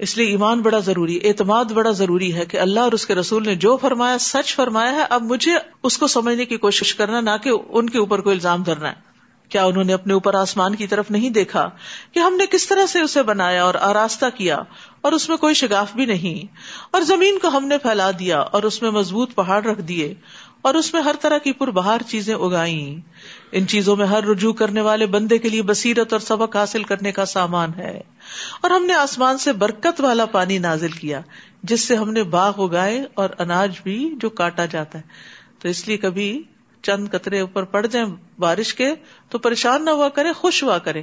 اس 0.00 0.16
لیے 0.16 0.26
ایمان 0.26 0.60
بڑا 0.60 0.78
ضروری 0.78 1.18
اعتماد 1.22 1.64
بڑا 1.64 1.90
ضروری 1.90 2.34
ہے 2.34 2.44
کہ 2.44 2.56
اللہ 2.56 2.80
اور 2.80 2.92
اس 2.92 3.06
کے 3.06 3.14
رسول 3.14 3.46
نے 3.46 3.54
جو 3.54 3.76
فرمایا 3.76 4.18
سچ 4.18 4.54
فرمایا 4.56 4.92
ہے، 4.92 5.04
اب 5.10 5.22
مجھے 5.22 5.52
اس 5.82 5.98
کو 5.98 6.06
سمجھنے 6.06 6.44
کی 6.44 6.56
کوشش 6.56 6.94
کرنا 6.94 7.20
نہ 7.20 7.30
کہ 7.42 7.50
ان 7.68 7.90
کے 7.90 7.98
اوپر 7.98 8.20
کوئی 8.20 8.36
الزام 8.36 8.62
دھرنا 8.62 8.88
ہے۔ 8.88 9.10
کیا 9.48 9.64
انہوں 9.64 9.84
نے 9.84 9.92
اپنے 9.92 10.14
اوپر 10.14 10.34
آسمان 10.34 10.74
کی 10.74 10.86
طرف 10.86 11.10
نہیں 11.10 11.30
دیکھا 11.30 11.70
کہ 12.12 12.18
ہم 12.18 12.36
نے 12.36 12.46
کس 12.46 12.66
طرح 12.66 12.86
سے 12.86 13.00
اسے 13.00 13.22
بنایا 13.22 13.64
اور 13.64 13.74
آراستہ 13.74 14.26
کیا 14.34 14.62
اور 15.00 15.12
اس 15.12 15.28
میں 15.28 15.36
کوئی 15.36 15.54
شگاف 15.54 15.94
بھی 15.94 16.06
نہیں؟ 16.06 16.54
اور 16.90 17.00
زمین 17.00 17.38
کو 17.38 17.48
ہم 17.48 17.66
نے 17.66 17.78
پھیلا 17.78 18.10
دیا 18.18 18.40
اور 18.40 18.62
اس 18.62 18.82
میں 18.82 18.90
مضبوط 18.90 19.34
پہاڑ 19.34 19.64
رکھ 19.64 19.80
دیے 19.80 20.14
اور 20.62 20.74
اس 20.74 20.94
میں 20.94 21.02
ہر 21.02 21.14
طرح 21.20 21.38
کی 21.38 21.52
پر 21.52 21.70
بہار 21.70 22.00
چیزیں 22.08 22.34
اگائی 22.34 23.00
ان 23.52 23.66
چیزوں 23.66 23.96
میں 23.96 24.06
ہر 24.06 24.24
رجوع 24.24 24.52
کرنے 24.52 24.80
والے 24.80 25.06
بندے 25.06 25.38
کے 25.38 25.48
لیے 25.48 25.62
بصیرت 25.62 26.12
اور 26.12 26.20
سبق 26.20 26.56
حاصل 26.56 26.82
کرنے 26.82 27.12
کا 27.12 27.24
سامان 27.24 27.70
ہے۔ 27.76 28.00
اور 28.60 28.70
ہم 28.70 28.86
نے 28.86 28.94
آسمان 28.94 29.38
سے 29.38 29.52
برکت 29.52 30.00
والا 30.00 30.24
پانی 30.24 30.58
نازل 30.58 30.90
کیا، 30.90 31.20
جس 31.62 31.80
سے 31.88 31.96
ہم 31.96 32.12
نے 32.12 32.22
باغ 32.22 32.64
اگائے 32.64 33.04
اور 33.14 33.28
اناج 33.38 33.80
بھی 33.82 34.14
جو 34.16 34.30
کاٹا 34.30 34.66
جاتا 34.66 34.98
ہے۔ 34.98 35.04
تو 35.58 35.68
اس 35.68 35.88
لیے 35.88 35.96
کبھی 35.96 36.42
چند 36.82 37.08
قطرے 37.08 37.40
اوپر 37.40 37.62
پڑ 37.62 37.86
جائیں 37.86 38.08
بارش 38.38 38.74
کے، 38.74 38.94
تو 39.28 39.38
پریشان 39.38 39.84
نہ 39.84 39.90
ہوا 39.90 40.08
کرے 40.08 40.32
خوش 40.32 40.62
ہوا 40.62 40.78
کرے 40.78 41.02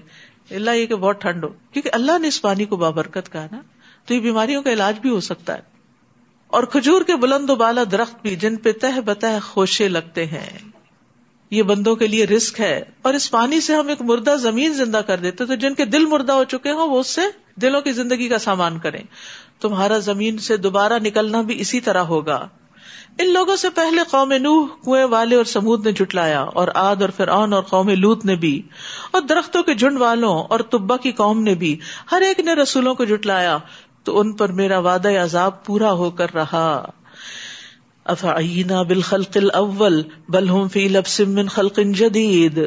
اللہ 0.50 0.72
یہ 0.72 0.86
کہ 0.86 0.96
بہت 0.96 1.22
ٹھنڈ 1.22 1.44
ہو، 1.44 1.50
کیونکہ 1.72 1.90
اللہ 1.94 2.20
نے 2.20 2.28
اس 2.28 2.42
پانی 2.42 2.66
کو 2.66 2.76
بابرکت 2.76 3.32
کہا 3.32 3.48
نا۔ 3.52 3.62
تو 4.06 4.14
یہ 4.14 4.20
بیماریوں 4.20 4.62
کا 4.62 4.72
علاج 4.72 5.00
بھی 5.00 5.10
ہو 5.10 5.20
سکتا 5.20 5.54
ہے۔ 5.54 5.77
اور 6.48 6.64
کھجور 6.64 7.02
کے 7.02 7.16
بلند 7.16 7.50
و 7.50 7.56
بالا 7.56 7.84
درخت 7.92 8.22
بھی 8.22 8.36
جن 8.36 8.56
پہ 8.56 8.72
تہ 8.72 9.00
بتہ 9.00 9.26
خوشے 9.44 9.88
لگتے 9.88 10.26
ہیں۔ 10.26 10.60
یہ 11.52 11.64
بندوں 11.64 11.96
کے 11.96 12.08
لیے 12.08 12.26
رسک 12.26 12.60
ہے 12.60 12.84
اور 13.02 13.14
اس 13.14 13.32
پانی 13.32 13.62
سے 13.62 13.76
ہم 13.76 13.88
ایک 13.88 14.02
مردہ 14.02 14.36
زمین 14.42 14.74
زندہ 14.74 14.98
کر 14.98 15.18
دیتے 15.18 15.46
تو 15.46 15.56
جن 15.56 15.74
کے 15.74 15.86
دل 15.86 16.06
مردہ 16.06 16.34
ہو 16.34 16.44
چکے 16.44 16.72
ہوں 16.72 16.88
وہ 16.88 17.00
اس 17.00 17.08
سے 17.08 17.22
دلوں 17.56 17.82
کی 17.82 17.92
زندگی 17.92 18.28
کا 18.28 18.38
سامان 18.38 18.80
کریں۔ 18.80 19.04
تمہارا 19.62 19.98
زمین 19.98 20.38
سے 20.38 20.58
دوبارہ 20.58 20.94
نکلنا 21.04 21.42
بھی 21.42 21.62
اسی 21.62 21.80
طرح 21.80 22.04
ہوگا۔ 22.04 22.48
ان 23.20 23.34
لوگوں 23.34 23.56
سے 23.56 23.70
پہلے 23.70 24.02
قوم 24.12 24.34
نوح، 24.34 24.68
کنویں 24.86 25.06
والے 25.06 25.36
اور 25.36 25.44
سمود 25.44 25.86
نے 25.86 25.92
جٹلایا 25.92 26.42
اور 26.42 26.68
آد 26.76 26.96
اور 27.02 27.10
فرعون 27.10 27.54
اور 27.54 27.64
قوم 27.64 27.90
لوت 27.90 28.26
نے 28.26 28.36
بھی 28.36 28.62
اور 29.12 29.22
درختوں 29.22 29.64
کے 29.64 29.74
جھنڈ 29.74 29.98
والوں 29.98 30.44
اور 30.44 30.60
تبا 30.60 30.98
کی 30.98 31.12
قوم 31.12 31.44
نے 31.44 31.56
بھی۔ 31.56 31.80
ہر 32.12 32.22
ایک 32.22 32.40
نے 32.40 32.54
رسولوں 32.54 32.96
کو 32.96 33.06
جٹلایا 33.06 33.58
تو 34.08 34.20
ان 34.20 34.34
پر 34.34 34.52
میرا 34.52 34.80
وعدہ 34.80 35.10
عذاب 35.10 35.66
پورا 35.66 35.92
ہو 35.92 36.12
کر 36.12 36.34
رہا۔ 36.34 36.90
افعینا 38.06 38.82
بالخلق 38.82 39.38
الاول، 39.38 40.04
بل 40.30 40.50
هم 40.50 40.68
فی 40.68 40.88
لبس 40.88 41.20
من 41.20 41.48
خلق 41.48 41.80
جدید۔ 41.94 42.60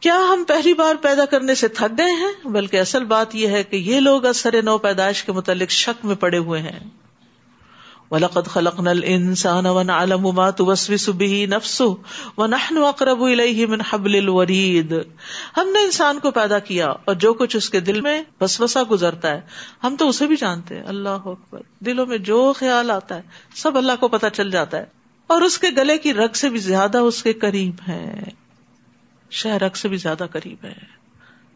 کیا 0.00 0.18
ہم 0.32 0.44
پہلی 0.48 0.74
بار 0.74 0.94
پیدا 1.02 1.24
کرنے 1.24 1.54
سے 1.54 1.68
تھک 1.68 1.98
گئے 1.98 2.10
ہیں؟ 2.10 2.48
بلکہ 2.48 2.80
اصل 2.80 3.04
بات 3.04 3.34
یہ 3.34 3.48
ہے 3.48 3.62
کہ 3.62 3.76
یہ 3.76 4.00
لوگ 4.00 4.26
اثر 4.26 4.62
نو 4.62 4.78
پیدائش 4.78 5.24
کے 5.24 5.32
متعلق 5.32 5.70
شک 5.70 6.06
میں 6.06 6.16
پڑے 6.16 6.38
ہوئے 6.38 6.60
ہیں۔ 6.60 6.99
وَلَقَدْ 8.10 8.44
خَلَقْنَا 8.44 8.90
الْإِنسَانَ 8.90 9.68
وَنَعْلَمُ 9.68 10.32
مَا 10.32 10.50
تُوَسْوِسُ 10.50 11.12
بِهِ 11.12 11.46
نَفْسُهُ 11.46 11.96
وَنَحْنُ 12.36 12.78
أَقْرَبُ 12.88 13.28
إِلَيْهِ 13.28 13.64
مِنْ 13.64 13.80
حَبْلِ 13.92 14.18
الْوَرِيدِ 14.18 14.94
ہم 15.56 15.68
نے 15.68 15.84
انسان 15.84 16.18
کو 16.18 16.30
پیدا 16.30 16.58
کیا 16.58 16.86
اور 16.86 17.14
جو 17.14 17.34
کچھ 17.34 17.56
اس 17.56 17.70
کے 17.70 17.80
دل 17.80 18.00
میں 18.00 18.22
بسوسا 18.40 18.82
گزرتا 18.90 19.30
ہے، 19.30 19.40
ہم 19.84 19.96
تو 19.98 20.08
اسے 20.08 20.26
بھی 20.26 20.36
جانتے 20.36 20.74
ہیں۔ 20.74 20.82
اللہ 20.86 21.08
اکبر۔ 21.08 21.60
دلوں 21.80 22.06
میں 22.06 22.18
جو 22.18 22.52
خیال 22.56 22.90
آتا 22.90 23.14
ہے، 23.16 23.22
سب 23.54 23.76
اللہ 23.76 23.92
کو 24.00 24.08
پتا 24.08 24.30
چل 24.30 24.50
جاتا 24.50 24.78
ہے۔ 24.78 24.84
اور 25.26 25.42
اس 25.42 25.58
کے 25.58 25.68
گلے 25.76 25.98
کی 25.98 26.14
رگ 26.14 26.32
سے 26.34 26.48
بھی 26.48 26.58
زیادہ 26.58 26.98
اس 26.98 27.22
کے 27.22 27.32
قریب 27.32 27.74
ہے۔ 27.88 28.24
شہ 29.30 29.48
رگ 29.48 29.76
سے 29.76 29.88
بھی 29.88 29.96
زیادہ 29.96 30.26
قریب 30.32 30.64
ہے۔ 30.64 30.74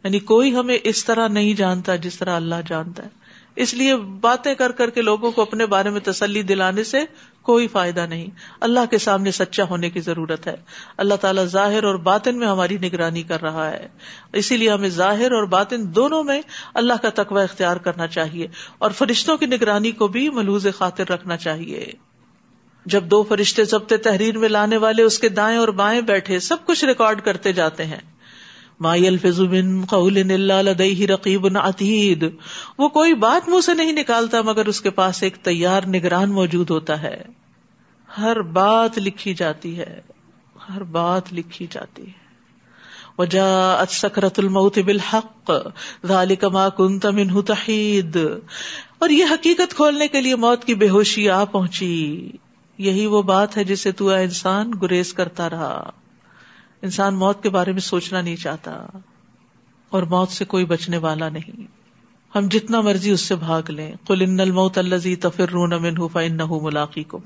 یعنی 0.04 0.18
کوئی 0.18 0.56
ہمیں 0.56 0.78
اس 0.84 1.04
طرح 1.04 1.28
نہیں 1.28 1.54
جانتا 1.54 1.96
جس 1.96 2.18
طرح 2.18 2.36
اللہ 2.36 2.54
جانتا 2.66 3.02
ہے۔ 3.02 3.23
اس 3.56 3.74
لیے 3.74 3.96
باتیں 3.96 4.54
کر 4.54 4.72
کر 4.72 4.90
کے 4.90 5.02
لوگوں 5.02 5.30
کو 5.30 5.42
اپنے 5.42 5.66
بارے 5.66 5.90
میں 5.90 6.00
تسلی 6.00 6.42
دلانے 6.42 6.84
سے 6.84 6.98
کوئی 7.42 7.68
فائدہ 7.68 8.00
نہیں۔ 8.00 8.26
اللہ 8.60 8.80
کے 8.90 8.98
سامنے 8.98 9.30
سچا 9.30 9.64
ہونے 9.64 9.90
کی 9.90 10.00
ضرورت 10.00 10.46
ہے۔ 10.46 10.54
اللہ 10.96 11.14
تعالیٰ 11.14 11.44
ظاہر 11.44 11.84
اور 11.84 11.94
باطن 11.94 12.38
میں 12.38 12.46
ہماری 12.46 12.78
نگرانی 12.78 13.22
کر 13.22 13.42
رہا 13.42 13.70
ہے۔ 13.70 13.88
اسی 14.32 14.56
لیے 14.56 14.70
ہمیں 14.70 14.88
ظاہر 14.88 15.32
اور 15.32 15.44
باطن 15.44 15.94
دونوں 15.94 16.24
میں 16.24 16.42
اللہ 16.74 16.92
کا 17.02 17.08
تقوی 17.14 17.42
اختیار 17.42 17.76
کرنا 17.76 18.06
چاہیے 18.06 18.46
اور 18.78 18.90
فرشتوں 18.90 19.36
کی 19.36 19.46
نگرانی 19.46 19.90
کو 19.90 20.08
بھی 20.08 20.30
ملوز 20.30 20.66
خاطر 20.78 21.10
رکھنا 21.10 21.36
چاہیے۔ 21.36 21.92
جب 22.86 23.04
دو 23.04 23.22
فرشتے 23.22 23.64
ضبط 23.64 23.92
تحریر 24.02 24.38
میں 24.38 24.48
لانے 24.48 24.76
والے 24.76 25.02
اس 25.02 25.18
کے 25.18 25.28
دائیں 25.28 25.58
اور 25.58 25.68
بائیں 25.68 26.00
بیٹھے، 26.00 26.38
سب 26.38 26.56
کچھ 26.64 26.84
ریکارڈ 26.84 27.20
کرتے 27.20 27.52
جاتے 27.52 27.84
ہیں۔ 27.84 28.13
مایل 28.80 29.18
فضوبن 29.18 29.84
قول 29.84 30.14
لدیہ 30.14 31.06
رقیب 31.06 31.58
عتید 31.58 32.28
وہ 32.78 32.88
کوئی 32.88 33.14
بات 33.14 33.48
منہ 33.48 33.60
سے 33.60 33.74
نہیں 33.74 33.92
نکالتا 33.92 34.42
مگر 34.42 34.66
اس 34.66 34.80
کے 34.80 34.90
پاس 34.90 35.22
ایک 35.22 35.36
تیار 35.36 35.82
نگران 35.86 36.30
موجود 36.30 36.70
ہوتا 36.70 37.02
ہے۔ 37.02 37.22
ہر 38.18 38.42
بات 38.42 38.98
لکھی 38.98 39.34
جاتی 39.34 39.78
ہے۔ 39.78 40.00
ہر 40.74 40.82
بات 40.82 41.32
لکھی 41.32 41.66
جاتی 41.70 42.06
ہے۔ 42.06 42.24
وجا 43.18 43.84
سکرت 43.88 44.38
الموت 44.38 44.78
بالحق۔ 44.78 45.50
ذالک 46.06 46.44
ما 46.44 46.68
کنت 46.68 47.06
منہ 47.06 47.40
تحید۔ 47.40 48.18
اور 48.98 49.08
یہ 49.08 49.24
حقیقت 49.30 49.74
کھولنے 49.74 50.08
کے 50.08 50.20
لیے 50.20 50.36
موت 50.36 50.64
کی 50.64 50.74
بے 50.74 50.88
ہوشی 50.88 51.30
آ 51.30 51.44
پہنچی۔ 51.44 52.30
یہی 52.78 53.06
وہ 53.06 53.22
بات 53.22 53.56
ہے 53.56 53.64
جسے 53.64 53.92
تو 53.92 54.08
انسان 54.08 54.70
گریز 54.82 55.14
کرتا 55.14 55.50
رہا۔ 55.50 55.90
انسان 56.84 57.14
موت 57.14 57.42
کے 57.42 57.50
بارے 57.50 57.72
میں 57.72 57.80
سوچنا 57.80 58.20
نہیں 58.20 58.36
چاہتا 58.36 58.86
اور 59.90 60.02
موت 60.02 60.30
سے 60.30 60.44
کوئی 60.44 60.64
بچنے 60.64 60.98
والا 60.98 61.28
نہیں۔ 61.28 61.84
ہم 62.34 62.48
جتنا 62.50 62.80
مرضی 62.80 63.10
اس 63.10 63.20
سے 63.20 63.34
بھاگ 63.34 63.70
لیں۔ 63.70 63.92
کل 64.06 64.22
ان 64.22 64.40
الموت 64.40 64.78
الزی 64.78 65.16
تفر 65.16 65.50
رون 65.50 65.72
امن 65.72 66.08
فن 66.12 66.38
کم 67.08 67.18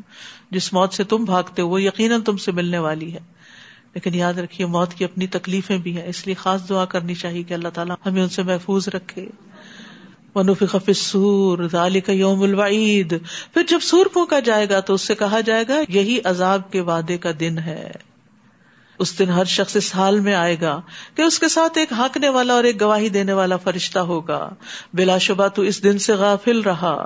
جس 0.50 0.73
موت 0.73 0.93
سے 0.93 1.05
تم 1.05 1.25
بھاگتے 1.25 1.62
ہو، 1.62 1.69
وہ 1.69 1.83
یقیناً 1.83 2.21
تم 2.21 2.37
سے 2.37 2.53
ملنے 2.53 2.79
والی 2.79 3.12
ہے۔ 3.12 3.19
لیکن 3.95 4.15
یاد 4.15 4.35
رکھیے، 4.35 4.67
موت 4.67 4.95
کی 4.95 5.05
اپنی 5.05 5.27
تکلیفیں 5.27 5.79
بھی 5.79 5.97
ہیں۔ 5.97 6.09
اس 6.09 6.27
لیے 6.27 6.35
خاص 6.35 6.69
دعا 6.69 6.85
کرنی 6.85 7.15
چاہیے 7.15 7.43
کہ 7.43 7.55
اللہ 7.55 7.69
تعالیٰ 7.69 7.97
ہمیں 8.07 8.23
ان 8.23 8.29
سے 8.29 8.43
محفوظ 8.43 8.88
رکھے۔ 8.88 9.27
منفی 10.35 10.93
سور 10.93 11.69
ذالی 11.73 12.00
یوم 12.09 12.43
الوعید۔ 12.43 13.15
پھر 13.55 13.62
جب 13.69 13.79
سور 13.83 14.07
پھونکا 14.07 14.41
جائے 14.41 14.69
گا 14.69 14.81
تو 14.81 14.95
اس 14.95 15.03
سے 15.03 15.15
کہا 15.15 15.41
جائے 15.41 15.65
گا، 15.69 15.81
یہی 15.88 16.19
عذاب 16.25 16.73
کے 16.73 16.81
وعدے 16.81 17.19
کا 17.19 17.31
دن 17.41 17.59
ہے۔ 17.59 17.91
اس 18.99 19.19
دن 19.19 19.31
ہر 19.31 19.45
شخص 19.45 19.76
اس 19.76 19.95
حال 19.95 20.21
میں 20.21 20.35
آئے 20.35 20.57
گا 20.61 20.81
کہ 21.14 21.23
اس 21.23 21.38
کے 21.38 21.49
ساتھ 21.49 21.78
ایک 21.78 21.93
ہانکنے 21.93 22.28
والا 22.28 22.55
اور 22.55 22.64
ایک 22.64 22.81
گواہی 22.81 23.09
دینے 23.09 23.33
والا 23.33 23.57
فرشتہ 23.57 23.99
ہوگا۔ 23.99 24.49
بلا 24.95 25.19
شبہ 25.19 25.49
تو 25.49 25.62
اس 25.62 25.85
دن 25.85 25.99
سے 25.99 26.12
غافل 26.12 26.61
رہا۔ 26.61 27.05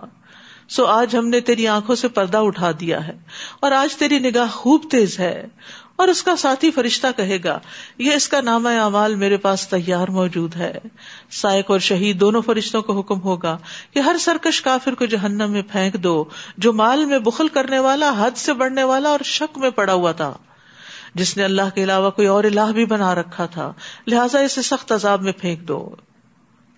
سو 0.68 0.84
آج 0.84 1.16
ہم 1.16 1.28
نے 1.28 1.40
تیری 1.40 1.68
آنکھوں 1.68 1.94
سے 1.94 2.08
پردہ 2.08 2.36
اٹھا 2.36 2.70
دیا 2.80 3.06
ہے 3.06 3.12
اور 3.60 3.72
آج 3.72 3.96
تیری 3.96 4.18
نگاہ 4.18 4.46
خوب 4.52 4.84
تیز 4.90 5.18
ہے 5.18 5.46
اور 5.96 6.08
اس 6.08 6.22
کا 6.22 6.36
ساتھی 6.36 6.70
فرشتہ 6.70 7.06
کہے 7.16 7.38
گا، 7.44 7.58
یہ 7.98 8.12
اس 8.12 8.28
کا 8.28 8.40
نام 8.40 8.66
اعمال 8.66 9.14
میرے 9.14 9.36
پاس 9.36 9.68
تیار 9.68 10.08
موجود 10.08 10.56
ہے۔ 10.56 10.78
سائق 11.30 11.70
اور 11.70 11.78
شہید 11.78 12.20
دونوں 12.20 12.42
فرشتوں 12.42 12.82
کو 12.82 12.98
حکم 12.98 13.20
ہوگا 13.20 13.58
کہ 13.94 13.98
ہر 13.98 14.16
سرکش 14.20 14.62
کافر 14.62 14.94
کو 14.94 15.04
جہنم 15.04 15.50
میں 15.50 15.62
پھینک 15.62 15.94
دو، 15.94 16.24
جو 16.58 16.72
مال 16.72 17.04
میں 17.04 17.18
بخل 17.18 17.48
کرنے 17.48 17.78
والا، 17.78 18.12
حد 18.18 18.36
سے 18.36 18.52
بڑھنے 18.52 18.82
والا 18.82 19.08
اور 19.08 19.20
شک 19.24 19.58
میں 19.58 19.70
پڑا 19.70 19.92
ہوا 19.92 20.12
تھا۔ 20.12 20.34
جس 21.14 21.36
نے 21.36 21.44
اللہ 21.44 21.62
کے 21.74 21.84
علاوہ 21.84 22.10
کوئی 22.10 22.28
اور 22.28 22.44
الہ 22.44 22.72
بھی 22.74 22.84
بنا 22.84 23.14
رکھا 23.14 23.46
تھا، 23.46 23.72
لہٰذا 24.06 24.38
اسے 24.38 24.62
سخت 24.62 24.92
عذاب 24.92 25.22
میں 25.22 25.32
پھینک 25.32 25.60
دو۔ 25.60 25.94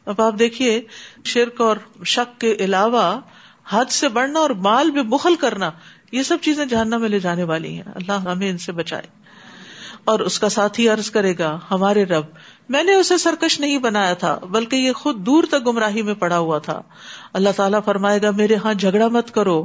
اب 0.06 0.20
آپ 0.20 0.34
دیکھیے، 0.38 0.82
شرک 1.24 1.60
اور 1.60 1.76
شک 2.04 2.40
کے 2.40 2.52
علاوہ 2.52 3.20
حد 3.68 3.84
سے 3.84 4.08
بڑھنا 4.08 4.38
اور 4.38 4.50
مال 4.50 4.90
میں 4.90 5.02
بخل 5.02 5.34
کرنا، 5.34 5.70
یہ 6.12 6.22
سب 6.22 6.36
چیزیں 6.42 6.66
جہنم 6.66 7.00
میں 7.00 7.08
لے 7.08 7.18
جانے 7.18 7.42
والی 7.42 7.74
ہیں۔ 7.74 7.82
اللہ 7.94 8.12
ہمیں 8.12 8.50
ان 8.50 8.58
سے 8.58 8.72
بچائے۔ 8.72 9.24
اور 10.04 10.20
اس 10.20 10.38
کا 10.38 10.48
ساتھی 10.48 10.88
عرض 10.88 11.10
کرے 11.10 11.34
گا، 11.38 11.58
ہمارے 11.70 12.04
رب، 12.04 12.24
میں 12.68 12.82
نے 12.82 12.94
اسے 12.94 13.18
سرکش 13.18 13.60
نہیں 13.60 13.78
بنایا 13.78 14.14
تھا، 14.14 14.38
بلکہ 14.50 14.76
یہ 14.76 14.92
خود 14.92 15.16
دور 15.16 15.44
تک 15.50 15.66
گمراہی 15.66 16.02
میں 16.02 16.14
پڑا 16.14 16.38
ہوا 16.38 16.58
تھا۔ 16.58 16.82
اللہ 17.32 17.48
تعالیٰ 17.56 17.80
فرمائے 17.84 18.22
گا، 18.22 18.30
میرے 18.30 18.54
ہاں 18.54 18.74
جھگڑا 18.74 19.08
مت 19.08 19.34
کرو۔ 19.34 19.64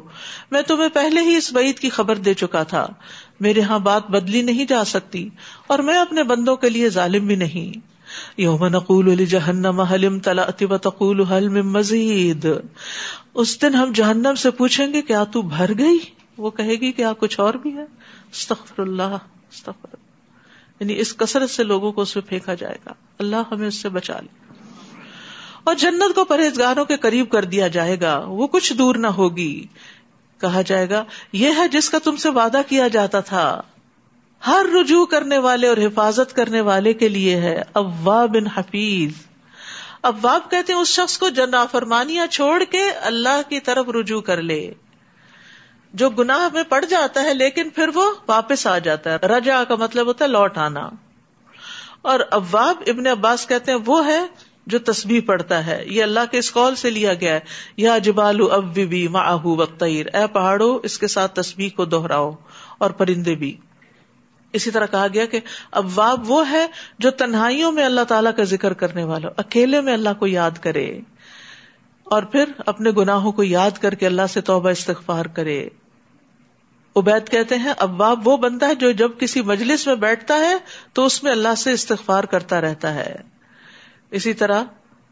میں 0.51 0.61
تمہیں 0.61 0.89
پہلے 0.89 1.21
ہی 1.21 1.35
اس 1.35 1.53
بعید 1.53 1.79
کی 1.79 1.89
خبر 1.89 2.15
دے 2.15 2.33
چکا 2.33 2.63
تھا۔ 2.63 2.87
میرے 3.39 3.61
ہاں 3.61 3.79
بات 3.79 4.09
بدلی 4.09 4.41
نہیں 4.41 4.65
جا 4.65 4.83
سکتی 4.83 5.29
اور 5.67 5.79
میں 5.79 5.99
اپنے 5.99 6.23
بندوں 6.23 6.55
کے 6.55 6.69
لیے 6.69 6.89
ظالم 6.89 7.27
بھی 7.27 7.35
نہیں۔ 7.35 7.89
یوم 8.37 8.67
نقول 8.67 9.11
علی 9.11 9.25
جہنم 9.25 9.81
حلم 9.81 10.19
تلا 10.19 10.77
تقول 10.77 11.23
حلم 11.23 11.71
مزید۔ 11.71 12.47
اس 13.33 13.61
دن 13.61 13.75
ہم 13.75 13.91
جہنم 13.91 14.33
سے 14.37 14.51
پوچھیں 14.51 14.93
گے، 14.93 15.01
کیا 15.01 15.23
تو 15.23 15.41
بھر 15.41 15.77
گئی؟ 15.77 15.97
وہ 16.37 16.49
کہے 16.49 16.73
گی 16.73 16.91
کہ 16.91 17.01
آپ 17.03 17.19
کچھ 17.19 17.39
اور 17.39 17.53
بھی 17.53 17.73
ہے۔ 17.73 17.83
استغفر 18.31 18.81
اللہ، 18.81 19.17
استغفر 19.51 19.95
یعنی 20.79 20.99
اس 20.99 21.17
کثرت 21.17 21.49
سے 21.49 21.63
لوگوں 21.63 21.91
کو 21.91 22.01
اس 22.01 22.15
میں 22.15 22.29
پھینکا 22.29 22.53
جائے 22.53 22.77
گا۔ 22.85 22.93
اللہ 23.19 23.35
ہمیں 23.51 23.67
اس 23.67 23.75
سے 23.75 23.89
بچا 23.89 24.19
لے۔ 24.19 24.53
اور 25.63 25.75
جنت 25.75 26.15
کو 26.15 26.25
پرہیزگاروں 26.25 26.85
کے 26.85 26.97
قریب 26.97 27.29
کر 27.29 27.45
دیا 27.45 27.67
جائے 27.67 28.01
گا۔ 28.01 28.23
وہ 28.27 28.47
کچھ 28.47 28.73
دور 28.73 28.95
نہ 28.95 29.07
ہوگی۔ 29.07 29.65
کہا 30.41 30.61
جائے 30.61 30.89
گا، 30.89 31.03
یہ 31.33 31.49
ہے 31.57 31.67
جس 31.67 31.89
کا 31.89 31.97
تم 32.03 32.15
سے 32.15 32.29
وعدہ 32.29 32.61
کیا 32.67 32.87
جاتا 32.87 33.19
تھا۔ 33.19 33.61
ہر 34.47 34.65
رجوع 34.81 35.05
کرنے 35.05 35.37
والے 35.37 35.67
اور 35.67 35.77
حفاظت 35.77 36.35
کرنے 36.35 36.61
والے 36.61 36.93
کے 36.93 37.09
لیے 37.09 37.35
ہے۔ 37.35 37.61
ابا 37.73 38.25
بن 38.25 38.47
حفیظ۔ 38.47 39.11
اباب 40.01 40.51
کہتے 40.51 40.73
ہیں، 40.73 40.79
اس 40.79 40.87
شخص 40.87 41.17
کو 41.17 41.29
جنا 41.29 41.65
فرمانیاں 41.65 42.27
چھوڑ 42.27 42.63
کے 42.63 42.91
اللہ 42.91 43.49
کی 43.49 43.59
طرف 43.59 43.89
رجوع 43.89 44.21
کر 44.21 44.41
لے۔ 44.41 44.73
جو 45.93 46.09
گناہ 46.09 46.49
میں 46.53 46.63
پڑ 46.63 46.85
جاتا 46.85 47.23
ہے، 47.23 47.33
لیکن 47.33 47.69
پھر 47.69 47.89
وہ 47.93 48.11
واپس 48.27 48.67
آ 48.67 48.77
جاتا 48.77 49.09
ہے۔ 49.11 49.15
رجا 49.15 49.63
کا 49.63 49.75
مطلب 49.75 50.07
ہوتا 50.07 50.25
ہے 50.25 50.29
لوٹ 50.29 50.57
آنا۔ 50.57 50.89
اور 52.01 52.19
اباب 52.31 52.75
ابن 52.87 53.07
عباس 53.07 53.47
کہتے 53.47 53.71
ہیں، 53.71 53.79
وہ 53.85 54.05
ہے 54.05 54.25
جو 54.69 54.79
تسبیح 54.79 55.21
پڑتا 55.25 55.65
ہے، 55.65 55.83
یہ 55.85 56.03
اللہ 56.03 56.19
کے 56.31 56.37
اس 56.37 56.53
قول 56.53 56.75
سے 56.75 56.89
لیا 56.89 57.13
گیا 57.13 57.33
ہے، 57.33 57.39
یا 57.77 57.97
جبالو 57.97 58.47
اب 58.47 58.73
بھی 58.73 59.07
ماہو 59.07 59.55
وقتیر، 59.55 60.15
اے 60.15 60.27
پہاڑو، 60.33 60.79
اس 60.83 60.99
کے 60.99 61.07
ساتھ 61.07 61.35
تسبیح 61.35 61.69
کو 61.75 61.85
دوہراؤ 61.85 62.31
اور 62.77 62.91
پرندے 62.91 63.35
بھی۔ 63.35 63.57
اسی 64.53 64.71
طرح 64.71 64.85
کہا 64.85 65.07
گیا 65.13 65.25
کہ 65.25 65.39
ابواب 65.71 66.31
وہ 66.31 66.49
ہے 66.49 66.65
جو 66.99 67.11
تنہائیوں 67.11 67.71
میں 67.71 67.85
اللہ 67.85 68.03
تعالیٰ 68.07 68.31
کا 68.35 68.43
ذکر 68.43 68.73
کرنے 68.73 69.03
والا 69.03 69.27
اکیلے 69.37 69.81
میں 69.81 69.93
اللہ 69.93 70.13
کو 70.19 70.27
یاد 70.27 70.57
کرے 70.61 70.99
اور 72.03 72.23
پھر 72.23 72.45
اپنے 72.65 72.91
گناہوں 72.97 73.31
کو 73.31 73.43
یاد 73.43 73.77
کر 73.81 73.95
کے 73.95 74.05
اللہ 74.05 74.27
سے 74.29 74.41
توبہ 74.41 74.69
استغفار 74.69 75.25
کرے۔ 75.25 75.69
عبید 76.95 77.29
کہتے 77.29 77.55
ہیں، 77.55 77.73
ابواب 77.77 78.27
وہ 78.27 78.37
بنتا 78.37 78.67
ہے 78.67 78.75
جو 78.75 78.91
جب 78.91 79.11
کسی 79.19 79.41
مجلس 79.41 79.87
میں 79.87 79.95
بیٹھتا 79.95 80.35
ہے 80.39 80.55
تو 80.93 81.05
اس 81.05 81.23
میں 81.23 81.31
اللہ 81.31 81.55
سے 81.57 81.71
استغفار 81.71 82.23
کرتا 82.23 82.61
رہتا 82.61 82.93
ہے۔ 82.93 83.15
اسی 84.11 84.33
طرح 84.33 84.63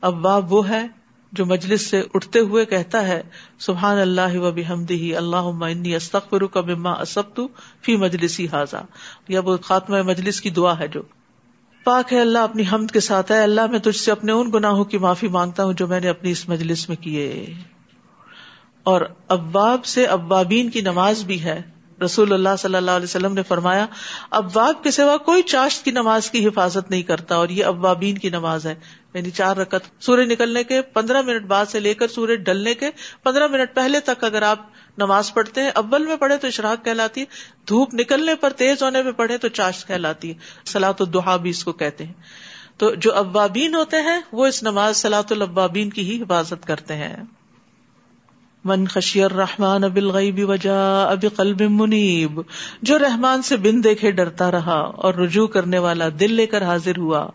ابواب 0.02 0.54
وہ 0.54 0.70
ہے 0.70 0.88
جو 1.32 1.46
مجلس 1.46 1.82
سے 1.82 2.04
اٹھتے 2.14 2.40
ہوئے 2.40 2.66
کہتا 2.66 3.08
ہے، 3.08 3.24
سبحان 3.60 3.98
اللہ 3.98 4.38
و 4.38 4.52
بحمدہ 4.52 5.16
اللہ 5.16 5.66
انی 5.66 5.96
استغفرک 5.96 6.58
مما 6.58 6.92
اسبت 6.92 7.40
فی 7.82 7.96
مجلسی 7.96 8.46
حاضا 8.46 8.82
یا 9.28 9.40
وہ 9.40 9.58
خاتمہ 9.58 10.02
مجلس 10.02 10.42
کی 10.42 10.50
دعا 10.50 10.80
ہے 10.80 10.88
جو۔ 10.88 11.02
پاک 11.84 12.14
ہے 12.14 12.22
اللہ 12.22 12.40
اپنی 12.40 12.64
حمد 12.74 12.92
کے 12.92 13.00
ساتھ 13.00 13.32
ہے 13.32 13.44
اللہ 13.44 13.66
میں 13.66 13.80
تجھ 13.80 13.96
سے 13.96 14.12
اپنے 14.12 14.32
ان 14.32 14.52
گناہوں 14.54 14.84
کی 14.84 14.98
معافی 14.98 15.28
مانگتا 15.28 15.64
ہوں 15.64 15.74
جو 15.74 15.88
میں 15.88 16.00
نے 16.00 16.08
اپنی 16.08 16.32
اس 16.32 16.50
مجلس 16.50 16.90
میں 16.90 16.98
کیے۔ 16.98 17.54
اور 18.84 19.02
اباب 19.28 19.86
سے 19.86 20.06
ابابین 20.06 20.70
کی 20.70 20.82
نماز 20.82 21.24
بھی 21.24 21.44
ہے۔ 21.44 21.62
رسول 22.04 22.34
اللہ 22.34 22.50
صلی 22.60 22.76
اللہ 22.76 22.92
علیہ 22.92 23.04
وسلم 23.04 23.34
نے 23.34 23.44
فرمایا 23.44 23.86
اباب 24.30 24.84
کے 24.84 24.92
سوا 24.92 25.18
کوئی 25.18 25.42
چاشت 25.42 25.86
کی 25.86 25.92
نماز 25.92 26.32
کی 26.32 26.48
حفاظت 26.48 26.92
نہیں 26.92 27.02
کرتا 27.02 27.36
اور 27.36 27.50
یہ 27.50 27.66
ابابین 27.66 28.18
کی 28.18 28.30
نماز 28.30 28.66
ہے۔ 28.66 28.76
یعنی 29.14 29.30
چار 29.30 29.58
رکت 29.58 30.04
سورج 30.04 30.32
نکلنے 30.32 30.64
کے 30.64 30.82
پندرہ 30.82 31.22
منٹ 31.22 31.46
بعد 31.46 31.66
سے 31.66 31.80
لے 31.80 31.94
کر 31.94 32.08
سورج 32.08 32.40
ڈلنے 32.40 32.74
کے 32.74 32.90
پندرہ 33.24 33.48
منٹ 33.48 33.76
پہلے 33.76 34.00
تک 34.00 34.24
اگر 34.24 34.42
آپ 34.42 34.60
نماز 34.98 35.34
پڑھتے 35.34 35.62
ہیں 35.62 35.72
ابل 35.76 36.06
میں 36.06 36.16
پڑھے 36.16 36.38
تو 36.38 36.48
اشراق 36.48 36.86
کہلاتی 36.86 37.22
ہے، 37.22 37.26
دھوپ 37.68 37.94
نکلنے 37.94 38.36
پر 38.36 38.50
تیز 38.50 38.84
ہونے 38.84 39.04
میں 39.04 39.12
پڑھے 39.12 39.38
تو 39.38 39.48
چاشت 39.48 39.88
کہلاتی 39.88 40.30
ہے۔ 40.30 40.34
سلاۃ 40.66 40.94
الدحا 41.00 41.36
بھی 41.36 41.50
اس 41.50 41.64
کو 41.64 41.74
کہتے 41.74 42.06
ہیں۔ 42.06 42.14
تو 42.78 42.96
جو 42.96 43.16
ابابین 43.16 43.76
ہوتے 43.76 43.98
ہیں، 43.98 44.22
وہ 44.32 44.48
اس 44.48 44.64
نماز 44.64 44.98
سلاۃ 44.98 45.32
الابابین 45.32 45.90
کی 45.90 46.02
ہی 46.02 46.22
حفاظت 46.22 46.68
کرتے 46.68 46.96
ہیں۔ 46.96 47.16
من 48.68 48.86
خشیر 48.86 49.34
رحمان 49.34 49.84
اب 49.84 50.00
وجا 50.38 51.04
اب 51.04 51.26
قلب 51.36 51.62
منیب، 51.62 52.42
جو 52.82 53.00
رحمان 53.00 53.42
سے 53.42 53.58
بن 53.58 53.84
دیکھے 53.84 54.12
ڈرتا 54.12 54.52
رہا 54.52 54.80
اور 54.80 55.14
رجوع 55.14 55.48
کرنے 55.48 55.78
والا 55.78 56.10
دل 56.20 56.34
لے 56.34 56.46
کر 56.46 56.64
حاضر 56.64 56.98
ہوا۔ 56.98 57.28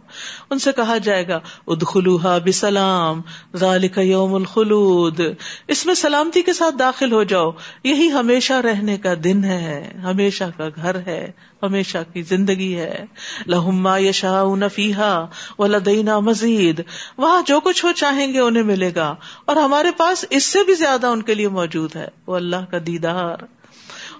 ان 0.51 0.59
سے 0.59 0.73
کہا 0.77 0.99
جائے 0.99 1.29
گا، 1.29 1.39
ادخلوها 1.67 2.37
بسلام، 2.47 3.21
ذالک 3.57 3.99
یوم 3.99 4.35
الخلود۔ 4.35 5.21
اس 5.69 5.87
میں 5.87 5.95
سلامتی 5.95 6.43
کے 6.43 6.53
ساتھ 6.53 6.75
داخل 6.79 7.13
ہو 7.13 7.23
جاؤ۔ 7.23 7.51
یہی 7.85 8.11
ہمیشہ 8.11 8.53
رہنے 8.53 8.99
کا 8.99 9.15
دن 9.25 9.45
ہے، 9.45 9.93
ہمیشہ 10.03 10.45
کا 10.57 10.69
گھر 10.77 10.95
ہے، 10.95 11.33
ہمیشہ 11.63 11.99
کی 12.13 12.23
زندگی 12.23 12.77
ہے۔ 12.77 13.05
لہما 13.47 13.99
یشا 13.99 14.45
نفیحا 14.45 15.27
و 15.59 15.67
لدینا 15.67 16.19
مزید۔ 16.19 16.83
وہاں 17.17 17.43
جو 17.47 17.61
کچھ 17.61 17.85
وہ 17.85 17.93
چاہیں 17.93 18.33
گے 18.33 18.41
انہیں 18.41 18.63
ملے 18.63 18.91
گا۔ 18.97 19.15
اور 19.45 19.57
ہمارے 19.57 19.89
پاس 19.97 20.25
اس 20.31 20.45
سے 20.45 20.59
بھی 20.67 20.75
زیادہ 20.75 21.07
ان 21.07 21.22
کے 21.23 21.35
لیے 21.35 21.49
موجود 21.49 21.97
ہے۔ 21.97 22.09
وہ 22.27 22.37
اللہ 22.37 22.71
کا 22.71 22.79
دیدار۔ 22.87 23.37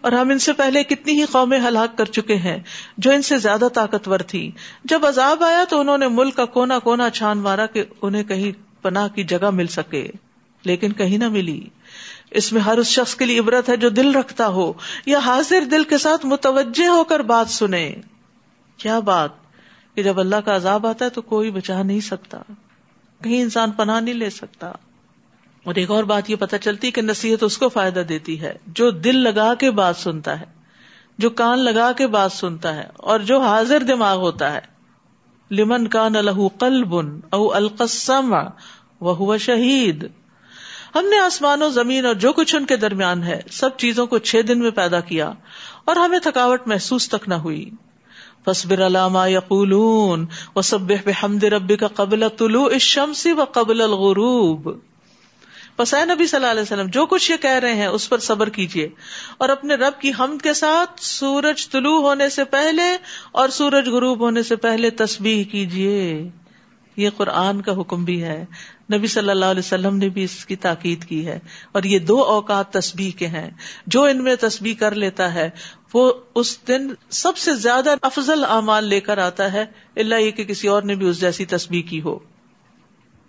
اور 0.01 0.13
ہم 0.13 0.31
ان 0.31 0.39
سے 0.39 0.53
پہلے 0.53 0.85
کتنی 0.85 1.21
ہی 1.21 1.25
قومیں 1.25 1.61
ہلاک 1.61 1.99
کر 1.99 2.05
چکے 2.05 2.37
ہیں 2.37 2.59
جو 2.99 3.11
ان 3.11 3.23
سے 3.23 3.39
زیادہ 3.39 3.69
طاقتور 3.75 4.19
تھی 4.19 4.51
جب 4.85 5.07
عذاب 5.07 5.43
آیا 5.43 5.65
تو 5.69 5.81
انہوں 5.81 5.99
نے 5.99 6.09
ملک 6.09 6.37
کا 6.37 6.45
کونا 6.45 6.79
کونا 6.79 7.11
چھان 7.11 7.39
مارا 7.39 7.67
کہ 7.67 7.85
انہیں 8.03 8.23
کہیں 8.23 8.83
پناہ 8.83 9.09
کی 9.09 9.25
جگہ 9.25 9.51
مل 9.51 9.67
سکے، 9.67 10.11
لیکن 10.65 10.93
کہیں 10.93 11.19
نہ 11.19 11.29
ملی۔ 11.29 11.67
اس 12.31 12.53
میں 12.53 12.61
ہر 12.61 12.79
اس 12.79 12.87
شخص 12.87 13.15
کے 13.15 13.27
لیے 13.27 13.39
عبرت 13.39 13.69
ہے 13.69 13.77
جو 13.77 13.89
دل 13.89 14.15
رکھتا 14.15 14.49
ہو 14.49 14.73
یا 15.07 15.19
حاضر 15.19 15.65
دل 15.71 15.85
کے 15.85 15.99
ساتھ 15.99 16.27
متوجہ 16.27 16.89
ہو 16.89 17.05
کر 17.05 17.21
بات 17.21 17.51
سنے۔ 17.51 17.95
کیا 18.77 18.99
بات 18.99 19.31
کہ 19.95 20.03
جب 20.03 20.21
اللہ 20.21 20.37
کا 20.37 20.57
عذاب 20.57 20.87
آتا 20.87 21.05
ہے 21.05 21.11
تو 21.11 21.23
کوئی 21.23 21.51
بچا 21.51 21.83
نہیں 21.83 22.01
سکتا۔ 22.01 22.39
کہیں 23.25 23.43
انسان 23.43 23.71
پناہ 23.71 24.01
نہیں 24.01 24.15
لے 24.15 24.31
سکتا۔ 24.31 24.73
اور 25.65 25.75
ایک 25.75 25.91
اور 25.91 26.05
بات 26.05 26.31
یہ 26.31 26.37
پتہ 26.37 26.57
چلتی 26.57 26.91
کہ 26.91 27.03
نصیحت 27.03 27.43
اس 27.43 27.59
کو 27.59 27.69
فائدہ 27.69 28.01
دیتی 28.01 28.41
ہے، 28.41 28.59
جو 28.67 28.91
دل 28.91 29.17
لگا 29.17 29.55
کے 29.55 29.71
بات 29.71 29.97
سنتا 29.97 30.41
ہے، 30.41 30.45
جو 31.19 31.31
کان 31.31 31.59
لگا 31.59 31.93
کے 31.93 32.07
بات 32.07 32.33
سنتا 32.33 32.75
ہے، 32.75 32.89
اور 32.97 33.21
جو 33.21 33.41
حاضر 33.41 33.81
دماغ 33.81 34.19
ہوتا 34.19 34.53
ہے۔ 34.53 34.61
لمن 35.51 35.87
کان 35.87 36.17
الح 36.17 36.47
قلب 36.59 36.95
او 37.31 37.55
القسم 37.55 38.35
وہ 39.01 39.37
شہید۔ 39.37 40.07
ہم 40.95 41.07
نے 41.07 41.19
آسمان 41.19 41.63
و 41.63 41.69
زمین 41.69 42.07
اور 42.07 42.15
جو 42.15 42.33
کچھ 42.33 42.57
ان 42.57 42.67
کے 42.67 42.77
درمیان 42.77 43.23
ہے، 43.23 43.41
سب 43.51 43.71
چیزوں 43.77 44.07
کو 44.07 44.19
چھ 44.19 44.41
دن 44.49 44.59
میں 44.59 44.71
پیدا 44.71 45.01
کیا 45.01 45.33
اور 45.85 45.97
ہمیں 45.97 46.19
تھکاوٹ 46.19 46.67
محسوس 46.67 47.09
تک 47.09 47.29
نہ 47.29 47.35
ہوئی۔ 47.35 47.71
فصبر 48.45 48.87
علامہ 48.87 49.31
یقولون 49.31 50.27
و 50.57 50.63
سب 50.63 50.93
حمد 51.23 51.45
ربی 51.45 51.77
کا 51.77 51.89
قبل 51.89 52.29
طلوع 52.29 52.69
الشمس 52.73 53.27
و 53.27 53.45
قبل 53.53 53.81
الغروب۔ 53.81 54.71
پس 55.77 55.95
نبی 55.95 56.27
صلی 56.27 56.37
اللہ 56.37 56.51
علیہ 56.51 56.63
وسلم، 56.63 56.87
جو 56.87 57.07
کچھ 57.07 57.31
یہ 57.31 57.37
کہہ 57.37 57.51
رہے 57.51 57.75
ہیں، 57.75 57.87
اس 57.87 58.09
پر 58.09 58.19
صبر 58.19 58.49
کیجیے 58.49 58.89
اور 59.39 59.49
اپنے 59.49 59.75
رب 59.75 60.01
کی 60.01 60.11
حمد 60.19 60.43
کے 60.43 60.55
ساتھ 60.55 61.01
سورج 61.01 61.69
طلوع 61.69 62.01
ہونے 62.01 62.29
سے 62.29 62.45
پہلے 62.45 62.97
اور 63.33 63.49
سورج 63.49 63.89
غروب 63.89 64.21
ہونے 64.21 64.43
سے 64.43 64.57
پہلے 64.57 64.91
تسبیح 64.91 65.45
کیجیے 65.45 66.31
یہ 66.97 67.11
قرآن 67.17 67.61
کا 67.61 67.81
حکم 67.81 68.05
بھی 68.05 68.23
ہے۔ 68.23 68.45
نبی 68.93 69.07
صلی 69.07 69.31
اللہ 69.31 69.45
علیہ 69.45 69.59
وسلم 69.59 69.97
نے 69.97 70.09
بھی 70.09 70.25
اس 70.25 70.47
کی 70.47 70.57
تاکید 70.57 71.05
کی 71.05 71.27
ہے۔ 71.27 71.39
اور 71.73 71.83
یہ 71.83 71.99
دو 71.99 72.23
اوقات 72.23 72.73
تسبیح 72.73 73.11
کے 73.19 73.27
ہیں۔ 73.27 73.51
جو 73.87 74.03
ان 74.03 74.25
میں 74.25 74.37
تسبیح 74.41 74.75
کر 74.75 74.95
لیتا 74.95 75.35
ہے، 75.35 75.51
وہ 75.95 76.13
اس 76.35 76.69
دن 76.69 76.89
سب 77.11 77.37
سے 77.37 77.55
زیادہ 77.55 77.95
افضل 78.03 78.45
اعمال 78.45 78.85
لے 78.85 79.01
کر 79.01 79.19
آتا 79.19 79.53
ہے۔ 79.53 79.65
اللہ 79.97 80.15
یہ 80.15 80.31
کہ 80.31 80.45
کسی 80.45 80.69
اور 80.69 80.83
نے 80.83 80.95
بھی 80.95 81.09
اس 81.09 81.21
جیسی 81.21 81.45
تسبیح 81.45 81.83
کی 81.83 82.03
ہو۔ 82.03 82.19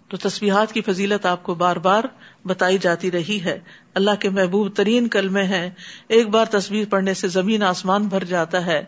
تو 0.09 0.17
تصویحات 0.17 0.71
کی 0.71 0.81
فضیلت 0.81 1.25
آپ 1.25 1.43
کو 1.43 1.53
بار 1.55 1.75
بار 1.75 2.03
بتائی 2.45 2.77
جاتی 2.77 3.11
رہی 3.11 3.39
ہے۔ 3.43 3.59
اللہ 3.93 4.11
کے 4.19 4.29
محبوب 4.29 4.75
ترین 4.75 5.07
کلمے 5.07 5.43
ہیں۔ 5.43 5.69
ایک 6.07 6.29
بار 6.29 6.45
تصویر 6.45 6.85
پڑھنے 6.89 7.13
سے 7.13 7.27
زمین 7.27 7.63
آسمان 7.63 8.07
بھر 8.07 8.23
جاتا 8.23 8.65
ہے 8.65 8.85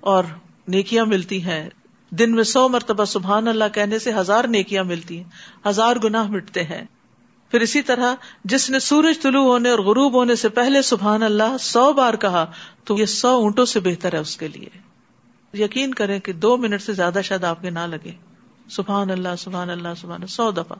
اور 0.00 0.24
نیکیاں 0.68 1.06
ملتی 1.06 1.44
ہیں۔ 1.44 1.70
دن 2.10 2.34
میں 2.34 2.44
سو 2.44 2.68
مرتبہ 2.68 3.04
سبحان 3.04 3.48
اللہ 3.48 3.64
کہنے 3.74 3.98
سے 3.98 4.12
ہزار 4.12 4.44
نیکیاں 4.44 4.84
ملتی 4.84 5.16
ہیں۔ 5.16 5.24
ہزار 5.68 5.96
گناہ 6.04 6.28
مٹتے 6.28 6.62
ہیں۔ 6.62 6.84
پھر 7.50 7.60
اسی 7.60 7.82
طرح 7.82 8.14
جس 8.44 8.70
نے 8.70 8.78
سورج 8.78 9.22
طلوع 9.22 9.44
ہونے 9.44 9.70
اور 9.70 9.78
غروب 9.78 10.14
ہونے 10.14 10.34
سے 10.34 10.48
پہلے 10.48 10.82
سبحان 10.82 11.22
اللہ 11.22 11.56
سو 11.60 11.92
بار 11.92 12.14
کہا 12.14 12.46
تو 12.84 12.98
یہ 12.98 13.04
سو 13.04 13.28
اونٹوں 13.28 13.64
سے 13.64 13.80
بہتر 13.80 14.12
ہے 14.12 14.18
اس 14.18 14.36
کے 14.36 14.48
لیے۔ 14.48 14.68
یقین 15.64 15.94
کریں 15.94 16.18
کہ 16.18 16.32
دو 16.32 16.56
منٹ 16.56 16.82
سے 16.82 16.92
زیادہ 16.92 17.20
شاید 17.24 17.44
آپ 17.44 17.62
کے 17.62 17.70
نہ 17.70 17.78
لگے۔ 17.78 18.27
سبحان 18.68 19.10
اللہ 19.10 19.28
سبحان 19.38 19.70
اللہ 19.70 19.88
سبحان 19.96 20.14
اللہ، 20.14 20.26
سو 20.26 20.50
دفعہ۔ 20.50 20.76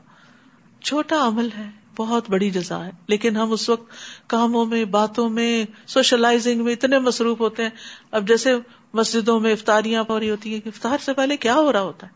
چھوٹا 0.83 1.27
عمل 1.27 1.49
ہے، 1.57 1.69
بہت 1.97 2.29
بڑی 2.29 2.49
جزا 2.49 2.85
ہے۔ 2.85 2.91
لیکن 3.07 3.37
ہم 3.37 3.51
اس 3.51 3.69
وقت 3.69 3.91
کاموں 4.27 4.65
میں، 4.65 4.85
باتوں 4.85 5.29
میں، 5.29 5.65
سوشلائزنگ 5.87 6.63
میں 6.63 6.73
اتنے 6.73 6.99
مصروف 6.99 7.39
ہوتے 7.39 7.63
ہیں۔ 7.63 7.69
اب 8.11 8.27
جیسے 8.27 8.53
مسجدوں 8.93 9.39
میں 9.39 9.51
افطاریاں 9.51 10.03
ہو 10.09 10.19
رہی 10.19 10.29
ہوتی 10.29 10.53
ہیں 10.53 10.59
کہ 10.59 10.67
افطار 10.67 10.97
سے 11.01 11.13
پہلے 11.13 11.37
کیا 11.37 11.55
ہو 11.55 11.73
رہا 11.73 11.81
ہوتا 11.81 12.07
ہے؟ 12.07 12.11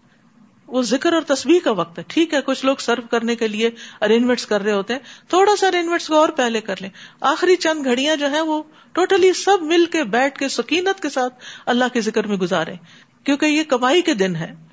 وہ 0.67 0.81
ذکر 0.81 1.13
اور 1.13 1.21
تصویر 1.21 1.59
کا 1.63 1.71
وقت 1.71 1.99
ہے۔ 1.99 2.03
ٹھیک 2.07 2.33
ہے، 2.33 2.39
کچھ 2.45 2.65
لوگ 2.65 2.75
سرو 2.79 3.01
کرنے 3.11 3.35
کے 3.35 3.47
لیے 3.47 3.69
ارینجمنٹس 4.01 4.45
کر 4.45 4.61
رہے 4.61 4.71
ہوتے 4.71 4.93
ہیں۔ 4.93 4.99
تھوڑا 5.27 5.55
سا 5.55 5.67
ارینجمنٹس 5.67 6.07
کو 6.07 6.15
اور 6.15 6.29
پہلے 6.29 6.61
کر 6.61 6.75
لیں۔ 6.81 6.89
آخری 7.21 7.55
چند 7.55 7.85
گھڑیاں 7.85 8.15
جو 8.15 8.27
ہیں 8.27 8.41
وہ 8.41 8.63
ٹوٹلی 8.91 9.33
سب 9.33 9.61
مل 9.61 9.85
کے 9.85 10.03
بیٹھ 10.03 10.39
کے 10.39 10.47
سکینت 10.47 11.01
کے 11.01 11.09
ساتھ 11.09 11.33
اللہ 11.65 11.85
کے 11.93 12.01
ذکر 12.01 12.27
میں 12.27 12.37
گزارے 12.37 12.75
کیونکہ 13.23 13.45
یہ 13.45 13.63
کمائی 13.63 14.01
کے 14.01 14.13
دن 14.13 14.35
ہے 14.35 14.72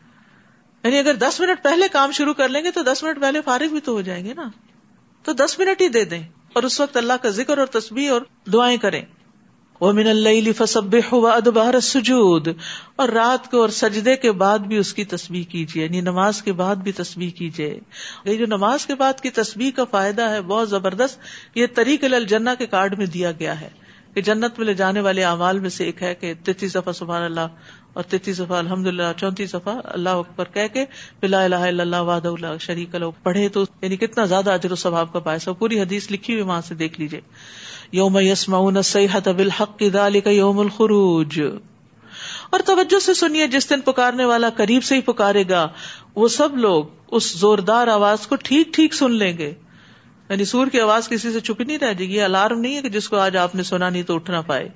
یعنی 0.85 0.99
اگر 0.99 1.14
دس 1.14 1.40
منٹ 1.40 1.62
پہلے 1.62 1.88
کام 1.88 2.11
شروع 2.11 2.33
کر 2.33 2.49
لیں 2.49 2.64
گے 2.64 2.71
تو 2.71 2.83
دس 2.83 3.03
منٹ 3.03 3.21
پہلے 3.21 3.40
فارغ 3.40 3.73
بھی 3.73 3.81
تو 3.81 3.93
ہو 3.93 4.01
جائیں 4.01 4.25
گے 4.25 4.35
نا۔ 4.35 4.51
تو 5.23 5.33
دس 5.33 5.59
منٹ 5.59 5.81
ہی 5.81 5.88
دے 5.88 6.05
دیں 6.05 6.23
اور 6.53 6.62
اس 6.62 6.81
وقت 6.81 6.97
اللہ 6.97 7.12
کا 7.23 7.29
ذکر 7.29 7.59
اور 7.59 7.66
تصویر 7.66 8.11
اور 8.11 8.21
دعائیں 8.53 8.77
کریں۔ 8.77 9.03
وہ 9.81 9.93
من 9.93 10.07
اللہ 10.07 10.53
فسب 10.57 10.97
ادبار 11.12 11.81
سجود 11.81 12.49
اور 12.97 13.09
رات 13.09 13.51
کو 13.51 13.61
اور 13.61 13.69
سجدے 13.69 14.16
کے 14.16 14.33
بعد 14.33 14.59
بھی 14.59 14.77
اس 14.77 14.95
کی 14.95 15.05
تصویر 15.05 15.43
کیجیے 15.43 15.85
یعنی 15.85 16.01
نماز 16.01 16.43
کے 16.43 16.53
بعد 16.53 16.77
بھی 16.77 16.93
تصویر 16.93 17.31
کیجیے 17.31 17.81
یہ 18.25 18.37
جو 18.37 18.47
نماز 18.47 18.87
کے 18.87 18.95
بعد 18.95 19.21
کی 19.21 19.31
تصویر 19.31 19.71
کا 19.77 19.85
فائدہ 19.85 20.23
ہے، 20.23 20.40
بہت 20.43 20.71
زبردست، 20.71 21.21
یہ 21.55 21.66
طریق 21.75 22.05
الجنا 22.05 22.55
کے 22.55 22.66
کارڈ 22.66 22.99
میں 22.99 23.07
دیا 23.07 23.33
گیا 23.33 23.61
ہے 23.61 23.69
کہ 24.14 24.21
جنت 24.21 24.59
میں 24.59 24.66
لے 24.66 24.75
جانے 24.75 25.01
والے 25.01 25.25
اعمال 25.25 25.59
میں 25.59 25.71
سے 25.71 25.85
ایک 25.85 26.03
ہے 26.03 26.14
کہ 26.14 26.35
تیتیس 26.45 26.75
دفعہ 26.75 26.93
سبحان 26.93 27.23
اللہ 27.23 27.47
اور 27.92 28.05
تیتیس 28.05 28.38
دفعہ 28.38 28.59
الحمد 28.59 28.87
للہ 28.87 29.12
چونتیس 29.16 29.53
دفعہ 29.53 29.79
اللہ 29.85 30.09
اکبر 30.09 30.44
کہہ 30.55 30.66
کے 30.72 30.85
بلا 31.20 31.44
الہ 31.44 31.55
الا 31.55 31.83
اللہ 31.83 31.96
واد 31.96 32.20
اللہ 32.24 32.59
شریک 32.61 32.94
اللہ 32.94 33.05
پڑھے 33.22 33.48
تو 33.48 33.64
یعنی 33.83 33.96
کتنا 33.96 34.24
زیادہ 34.24 34.50
اجر 34.53 34.72
و 34.72 34.74
ثواب 34.74 35.12
کا 35.12 35.18
باعث 35.18 35.48
ہو 35.48 35.55
پوری 35.55 35.81
حدیث 35.81 36.11
لکھی 36.11 36.35
ہوئی 36.35 36.44
وہاں 36.44 36.61
سے 36.61 36.74
دیکھ 36.74 37.00
لیجیے 37.00 37.20
یوم 37.92 38.18
یسمعون 38.18 38.83
صحت 38.83 39.29
بالحق 39.29 39.83
ذلك 39.92 40.26
یوم 40.26 40.59
الخروج۔ 40.59 41.40
اور 42.50 42.61
توجہ 42.66 42.98
سے 42.98 43.14
سنیے، 43.14 43.46
جس 43.46 43.70
دن 43.70 43.81
پکارنے 43.81 44.24
والا 44.24 44.50
قریب 44.50 44.85
سے 44.85 44.96
ہی 44.96 45.00
پکارے 45.00 45.44
گا، 45.48 45.68
وہ 46.14 46.29
سب 46.29 46.57
لوگ 46.57 46.85
اس 47.11 47.38
زوردار 47.38 47.88
آواز 47.88 48.26
کو 48.26 48.37
ٹھیک 48.37 48.74
ٹھیک 48.74 48.94
سن 48.94 49.12
لیں 49.12 49.38
گے۔ 49.38 49.55
یعنی 50.29 50.44
سور 50.44 50.66
کی 50.66 50.81
آواز 50.81 51.09
کسی 51.09 51.33
سے 51.33 51.40
چپ 51.40 51.61
نہیں 51.61 51.79
رہ 51.79 51.92
جائے 51.92 52.09
گی 52.09 52.20
الارم 52.20 52.61
نہیں 52.61 52.76
ہے 52.76 52.83
کہ 52.83 52.88
جس 52.88 53.09
کو 53.09 53.16
آج 53.16 53.37
آپ 53.37 53.55
نے 53.55 53.62
سنا 53.62 53.90
نہیں 53.90 54.03
تو 54.03 54.14
اٹھ 54.14 54.31
نہ 54.31 54.37
پائے۔ 54.46 54.68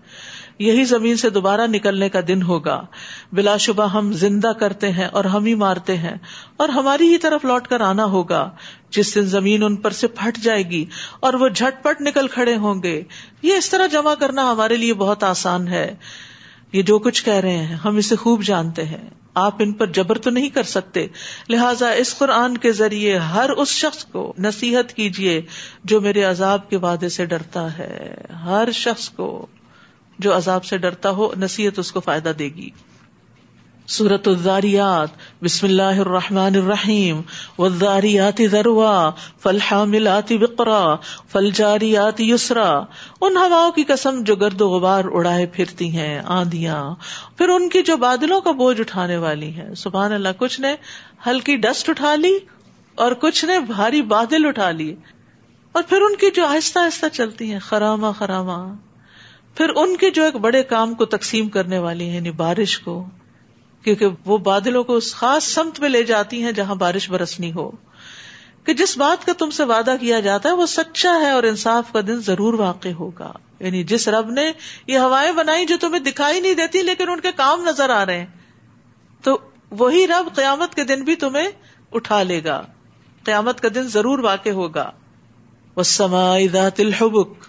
یہی 0.59 0.85
زمین 0.85 1.17
سے 1.17 1.31
دوبارہ 1.31 1.67
نکلنے 1.67 2.09
کا 2.09 2.21
دن 2.29 2.43
ہوگا۔ 2.43 2.87
بلا 3.33 3.57
شبہ 3.57 3.87
ہم 3.87 4.13
زندہ 4.13 4.53
کرتے 4.61 4.93
ہیں 4.93 5.05
اور 5.05 5.25
ہم 5.25 5.45
ہی 5.45 5.55
مارتے 5.55 5.97
ہیں 5.97 6.15
اور 6.57 6.69
ہماری 6.69 7.13
ہی 7.13 7.19
طرف 7.19 7.45
لوٹ 7.45 7.69
کر 7.69 7.81
آنا 7.81 8.05
ہوگا۔ 8.05 8.51
جس 8.91 9.15
دن 9.15 9.23
زمین 9.23 9.63
ان 9.63 9.77
پر 9.77 9.91
سے 9.91 10.07
پھٹ 10.07 10.39
جائے 10.39 10.63
گی 10.63 10.85
اور 11.21 11.35
وہ 11.35 11.49
جھٹ 11.49 11.85
پٹ 11.85 12.01
نکل 12.01 12.29
کھڑے 12.29 12.57
ہوں 12.57 12.83
گے۔ 12.83 13.03
یہ 13.43 13.55
اس 13.55 13.71
طرح 13.71 13.87
جمع 13.87 14.15
کرنا 14.15 14.53
ہمارے 14.53 14.77
لیے 14.77 14.95
بہت 14.95 15.25
آسان 15.25 15.69
ہے۔ 15.69 15.95
یہ 16.73 16.83
جو 16.83 16.99
کچھ 16.99 17.25
کہہ 17.25 17.33
رہے 17.33 17.57
ہیں، 17.57 17.77
ہم 17.77 17.97
اسے 17.97 18.17
خوب 18.17 18.43
جانتے 18.43 18.85
ہیں۔ 18.85 19.11
آپ 19.35 19.55
ان 19.59 19.73
پر 19.73 19.87
جبر 19.87 20.19
تو 20.19 20.31
نہیں 20.31 20.49
کر 20.49 20.63
سکتے۔ 20.63 21.07
لہٰذا 21.49 21.91
اس 21.91 22.19
قرآن 22.19 22.59
کے 22.59 22.73
ذریعے 22.73 23.17
ہر 23.17 23.51
اس 23.51 23.69
شخص 23.69 24.05
کو 24.05 24.33
نصیحت 24.39 24.93
کیجیے 24.93 25.43
جو 25.85 26.01
میرے 26.01 26.23
عذاب 26.23 26.71
کے 26.71 26.77
وعدے 26.77 27.09
سے 27.09 27.27
ڈرتا 27.27 27.79
ہے۔ 27.79 28.15
ہر 28.45 28.69
شخص 28.75 29.09
کو۔ 29.09 29.47
جو 30.19 30.37
عذاب 30.37 30.65
سے 30.65 30.79
ڈرتا 30.79 31.11
ہو، 31.11 31.31
نصیحت 31.37 31.79
اس 31.79 31.93
کو 31.93 32.01
فائدہ 32.01 32.33
دے 32.39 32.45
گی۔ 32.45 32.71
سورت 33.87 34.29
الزاریات 34.29 35.09
بسم 35.45 35.67
اللہ 35.67 35.83
الرحمن 35.83 36.57
الرحیم، 36.57 37.21
والذاریات 37.59 38.43
ذروا، 38.51 39.11
فالحاملات 39.43 40.33
وقرا، 40.41 40.95
فالجاریات 41.29 42.21
یسرا۔ 42.21 42.81
ان 43.21 43.37
ہواؤں 43.37 43.73
کی 43.73 43.85
قسم 43.85 44.23
جو 44.23 44.37
گرد 44.37 44.61
و 44.61 44.69
غبار 44.69 45.05
اڑائے 45.13 45.47
پھرتی 45.47 45.97
ہیں، 45.97 46.21
آندیاں۔ 46.25 46.95
پھر 47.39 47.49
ان 47.49 47.69
کی 47.69 47.83
جو 47.83 47.97
بادلوں 47.97 48.41
کا 48.41 48.51
بوجھ 48.51 48.81
اٹھانے 48.81 49.17
والی 49.17 49.51
ہیں۔ 49.51 49.75
سبحان 49.75 50.13
اللہ، 50.13 50.29
کچھ 50.39 50.61
نے 50.61 50.75
ہلکی 51.27 51.57
ڈسٹ 51.57 51.91
اٹھا 51.91 52.17
لی 52.17 52.39
اور 52.95 53.13
کچھ 53.13 53.45
نے 53.45 53.61
بھاری 53.61 54.03
بادل 54.03 54.47
اٹھا 54.47 54.71
لی 54.71 54.95
اور 55.73 55.83
پھر 55.89 56.01
ان 56.01 56.17
کی 56.17 56.27
جو 56.35 56.47
آہستہ 56.47 56.79
آہستہ 56.79 57.07
چلتی 57.13 57.53
ہیں 57.53 57.59
خراما 57.59 58.13
خراما 58.13 58.75
پھر 59.57 59.69
ان 59.77 59.97
کے 59.97 60.11
جو 60.11 60.25
ایک 60.25 60.35
بڑے 60.35 60.63
کام 60.63 60.95
کو 60.95 61.05
تقسیم 61.05 61.49
کرنے 61.49 61.79
والی 61.79 62.09
ہیں 62.09 62.15
یعنی 62.15 62.31
بارش 62.31 62.79
کو، 62.79 63.07
کیونکہ 63.85 64.07
وہ 64.25 64.39
بادلوں 64.39 64.85
کو 64.85 64.97
اس 64.97 65.15
خاص 65.15 65.45
سمت 65.45 65.81
میں 65.81 65.89
لے 65.89 66.03
جاتی 66.03 66.43
ہیں 66.43 66.53
جہاں 66.53 66.75
بارش 66.75 67.11
برسنی 67.11 67.53
ہو۔ 67.53 67.71
کہ 68.65 68.75
جس 68.75 68.99
بات 68.99 69.27
کا 69.27 69.33
تم 69.39 69.51
سے 69.51 69.65
وعدہ 69.65 69.95
کیا 70.01 70.21
جاتا 70.21 70.49
ہے، 70.49 70.55
وہ 70.55 70.67
سچا 70.67 71.21
ہے 71.21 71.31
اور 71.31 71.43
انصاف 71.43 71.93
کا 71.93 72.01
دن 72.01 72.17
ضرور 72.17 72.55
واقع 72.55 72.89
ہوگا۔ 72.89 73.33
یعنی 73.61 73.85
جس 73.85 74.09
رب 74.09 74.31
نے 74.31 74.53
یہ 74.87 74.99
ہوائیں 74.99 75.33
بنائی 75.33 75.67
جو 75.67 75.77
تمہیں 75.81 76.03
دکھائی 76.03 76.41
نہیں 76.41 76.55
دیتی، 76.55 76.83
لیکن 76.83 77.09
ان 77.09 77.21
کے 77.21 77.33
کام 77.33 77.65
نظر 77.65 77.91
آ 77.91 78.07
رہے 78.07 78.19
ہیں، 78.19 78.27
تو 79.23 79.39
وہی 79.71 80.07
رب 80.07 80.37
قیامت 80.37 80.75
کے 80.75 80.85
دن 80.85 81.05
بھی 81.05 81.17
تمہیں 81.17 81.49
اٹھا 81.93 82.23
لے 82.23 82.45
گا۔ 82.45 82.67
قیامت 83.25 83.61
کا 83.61 83.69
دن 83.75 83.83
ضرور 83.83 84.19
واقع 84.19 84.51
ہوگا۔ 84.51 84.91
وہ 85.77 85.83
سما 85.83 86.37
الحبک 86.79 87.45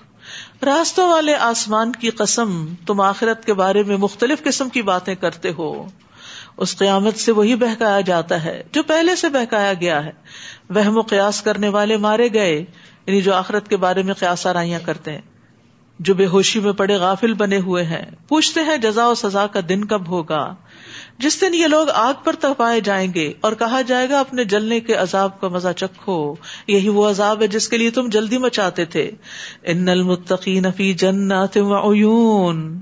راستوں 0.63 1.09
والے 1.09 1.35
آسمان 1.35 1.91
کی 1.91 2.09
قسم 2.09 2.65
تم 2.87 3.01
آخرت 3.01 3.45
کے 3.45 3.53
بارے 3.53 3.83
میں 3.83 3.97
مختلف 3.97 4.43
قسم 4.43 4.69
کی 4.69 4.81
باتیں 4.81 5.15
کرتے 5.15 5.51
ہو۔ 5.57 5.85
اس 6.57 6.77
قیامت 6.77 7.17
سے 7.17 7.31
وہی 7.31 7.55
بہکایا 7.55 8.01
جاتا 8.01 8.43
ہے 8.43 8.63
جو 8.71 8.83
پہلے 8.83 9.15
سے 9.15 9.29
بہکایا 9.29 9.73
گیا 9.73 10.05
ہے۔ 10.05 10.11
وہ 10.69 11.01
قیاس 11.01 11.41
کرنے 11.41 11.69
والے 11.69 11.97
مارے 11.97 12.29
گئے 12.33 12.65
یعنی 13.05 13.21
جو 13.21 13.33
آخرت 13.33 13.67
کے 13.67 13.77
بارے 13.77 14.01
میں 14.01 14.13
قیاس 14.13 14.47
آرائیاں 14.47 14.79
کرتے 14.85 15.11
ہیں۔ 15.11 15.21
جو 15.99 16.13
بے 16.13 16.25
ہوشی 16.25 16.59
میں 16.59 16.73
پڑے 16.73 16.95
غافل 16.95 17.33
بنے 17.33 17.57
ہوئے 17.57 17.83
ہیں۔ 17.83 18.05
پوچھتے 18.27 18.61
ہیں 18.61 18.77
جزا 18.77 19.07
و 19.07 19.15
سزا 19.15 19.47
کا 19.47 19.59
دن 19.69 19.85
کب 19.85 20.07
ہوگا؟ 20.07 20.55
جس 21.19 21.41
دن 21.41 21.53
یہ 21.53 21.67
لوگ 21.67 21.87
آگ 21.93 22.13
پر 22.23 22.33
تپائے 22.39 22.79
جائیں 22.79 23.13
گے 23.13 23.33
اور 23.41 23.53
کہا 23.53 23.81
جائے 23.81 24.09
گا، 24.09 24.19
اپنے 24.19 24.43
جلنے 24.43 24.79
کے 24.79 24.93
عذاب 24.93 25.41
کا 25.41 25.47
مزہ 25.47 25.67
چکھو۔ 25.77 26.35
یہی 26.67 26.89
وہ 26.89 27.09
عذاب 27.09 27.41
ہے 27.41 27.47
جس 27.47 27.69
کے 27.69 27.77
لیے 27.77 27.89
تم 27.89 28.09
جلدی 28.09 28.37
مچاتے 28.37 28.85
تھے۔ 28.85 29.11
ان 29.63 29.89
المتقین 29.89 30.71
فی 30.77 30.93
جنات 30.93 31.57
وعیون 31.57 32.81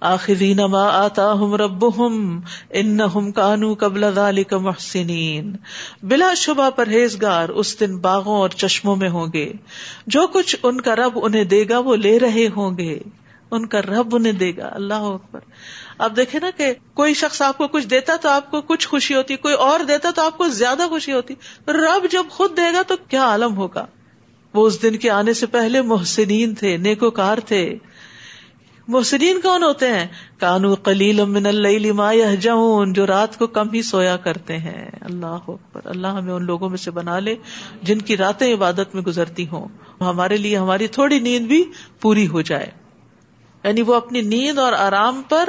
آخرین 0.00 0.56
ما 0.56 0.88
آتاہم 0.88 1.54
ربہم 1.54 2.40
انہم 2.70 3.32
کانو 3.32 3.74
قبل 3.74 4.04
ذالک 4.14 4.54
محسنین۔ 4.54 5.56
بلا 6.02 6.34
شبہ 6.34 6.70
پرہیزگار 6.70 7.48
اس 7.48 7.80
دن 7.80 7.98
باغوں 7.98 8.36
اور 8.36 8.48
چشموں 8.48 8.96
میں 8.96 9.08
ہوں 9.08 9.26
گے۔ 9.32 9.52
جو 10.06 10.26
کچھ 10.26 10.56
ان 10.62 10.80
کا 10.80 10.96
رب 10.96 11.18
انہیں 11.22 11.44
دے 11.44 11.64
گا 11.68 11.78
وہ 11.78 11.96
لے 11.96 12.18
رہے 12.18 12.46
ہوں 12.56 12.78
گے۔ 12.78 12.98
ان 13.50 13.66
کا 13.66 13.80
رب 13.80 14.16
انہیں 14.16 14.32
دے 14.32 14.52
گا۔ 14.56 14.70
اللہ 14.72 14.94
اکبر۔ 14.94 15.40
آپ 16.00 16.16
دیکھیں 16.16 16.40
نا 16.40 16.50
کہ 16.56 16.74
کوئی 16.94 17.14
شخص 17.14 17.42
آپ 17.42 17.58
کو 17.58 17.68
کچھ 17.68 17.86
دیتا 17.86 18.16
تو 18.16 18.28
آپ 18.28 18.50
کو 18.50 18.60
کچھ 18.60 18.88
خوشی 18.88 19.14
ہوتی، 19.14 19.36
کوئی 19.36 19.54
اور 19.54 19.80
دیتا 19.80 20.10
تو 20.14 20.22
آپ 20.22 20.38
کو 20.38 20.48
زیادہ 20.48 20.82
خوشی 20.88 21.12
ہوتی۔ 21.12 21.34
رب 21.68 22.06
جب 22.10 22.22
خود 22.30 22.56
دے 22.56 22.72
گا 22.74 22.82
تو 22.86 22.94
کیا 23.08 23.22
عالم 23.22 23.56
ہوگا؟ 23.56 23.86
وہ 24.54 24.66
اس 24.66 24.82
دن 24.82 24.96
کے 24.96 25.10
آنے 25.10 25.32
سے 25.32 25.46
پہلے 25.46 25.82
محسنین 25.82 26.54
تھے 26.54 26.76
نیکو 26.76 27.10
کار 27.10 27.38
تھے۔ 27.38 27.78
محسنین 28.88 29.40
کون 29.40 29.62
ہوتے 29.62 29.88
ہیں؟ 29.88 30.06
کانو 30.38 30.76
کلیل 30.76 31.24
من 31.24 31.46
اللہ 31.46 31.92
ما 31.92 32.12
جاؤن 32.40 32.92
جو 32.92 33.06
رات 33.06 33.38
کو 33.38 33.46
کم 33.46 33.70
ہی 33.70 33.82
سویا 33.82 34.16
کرتے 34.16 34.58
ہیں۔ 34.58 34.90
اللہ 35.00 35.26
اکبر، 35.26 35.80
اللہ 35.84 36.06
ہمیں 36.06 36.32
ان 36.32 36.44
لوگوں 36.44 36.68
میں 36.68 36.78
سے 36.78 36.90
بنا 36.90 37.18
لے 37.18 37.34
جن 37.82 37.98
کی 37.98 38.16
راتیں 38.16 38.54
عبادت 38.54 38.94
میں 38.94 39.02
گزرتی 39.02 39.48
ہوں۔ 39.48 39.68
ہمارے 40.00 40.36
لیے 40.36 40.56
ہماری 40.56 40.86
تھوڑی 40.86 41.18
نیند 41.18 41.46
بھی 41.46 41.64
پوری 42.00 42.28
ہو 42.28 42.40
جائے۔ 42.40 42.66
یعنی 43.64 43.82
وہ 43.82 43.94
اپنی 43.94 44.20
نیند 44.20 44.58
اور 44.58 44.72
آرام 44.72 45.22
پر 45.28 45.48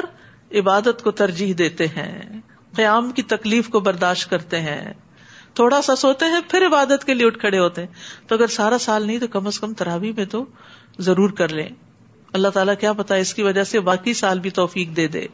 عبادت 0.54 1.02
کو 1.02 1.10
ترجیح 1.10 1.54
دیتے 1.58 1.86
ہیں، 1.86 2.40
قیام 2.76 3.10
کی 3.10 3.22
تکلیف 3.22 3.68
کو 3.68 3.80
برداشت 3.80 4.30
کرتے 4.30 4.60
ہیں۔ 4.60 4.92
تھوڑا 5.54 5.82
سا 5.82 5.96
سوتے 5.96 6.24
ہیں، 6.24 6.40
پھر 6.48 6.66
عبادت 6.66 7.04
کے 7.04 7.14
لیے 7.14 7.26
اٹھ 7.26 7.38
کھڑے 7.38 7.58
ہوتے 7.58 7.80
ہیں۔ 7.80 7.88
تو 8.26 8.34
اگر 8.34 8.46
سارا 8.46 8.78
سال 8.78 9.06
نہیں 9.06 9.18
تو 9.18 9.26
کم 9.26 9.46
از 9.46 9.60
کم 9.60 9.74
تراوی 9.74 10.12
میں 10.12 10.24
تو 10.24 10.44
ضرور 10.98 11.30
کر 11.30 11.48
لیں۔ 11.48 11.68
اللہ 12.32 12.48
تعالیٰ 12.48 12.74
کیا 12.80 12.92
پتا 12.92 13.14
اس 13.14 13.34
کی 13.34 13.42
وجہ 13.42 13.64
سے 13.64 13.80
باقی 13.80 14.14
سال 14.14 14.40
بھی 14.40 14.50
توفیق 14.50 14.96
دے 14.96 15.08
دے۔ 15.08 15.26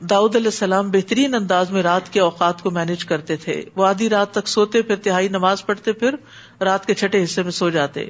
داؤد 0.00 0.36
علیہ 0.36 0.46
السلام 0.46 0.90
بہترین 0.90 1.34
انداز 1.34 1.70
میں 1.70 1.82
رات 1.82 2.12
کے 2.12 2.20
اوقات 2.20 2.62
کو 2.62 2.70
مینج 2.70 3.04
کرتے 3.04 3.36
تھے۔ 3.36 3.64
وہ 3.76 3.86
آدھی 3.86 4.08
رات 4.08 4.30
تک 4.30 4.48
سوتے، 4.48 4.82
پھر 4.82 4.96
تہائی 4.96 5.28
نماز 5.28 5.66
پڑھتے، 5.66 5.92
پھر 5.92 6.14
رات 6.60 6.86
کے 6.86 6.94
چھٹے 6.94 7.24
حصے 7.24 7.42
میں 7.42 7.50
سو 7.50 7.70
جاتے۔ 7.70 8.08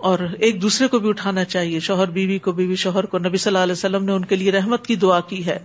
اور 0.00 0.18
ایک 0.38 0.62
دوسرے 0.62 0.88
کو 0.88 0.98
بھی 0.98 1.08
اٹھانا 1.08 1.44
چاہیے۔ 1.44 1.80
شوہر 1.80 2.10
بیوی 2.10 2.38
کو 2.38 2.52
بیوی 2.52 2.76
شوہر 2.76 3.06
کو۔ 3.06 3.18
نبی 3.18 3.36
صلی 3.36 3.50
اللہ 3.50 3.58
علیہ 3.58 3.72
وسلم 3.72 4.04
نے 4.04 4.12
ان 4.12 4.24
کے 4.24 4.36
لیے 4.36 4.52
رحمت 4.52 4.86
کی 4.86 4.96
دعا 4.96 5.20
کی 5.20 5.46
ہے۔ 5.46 5.58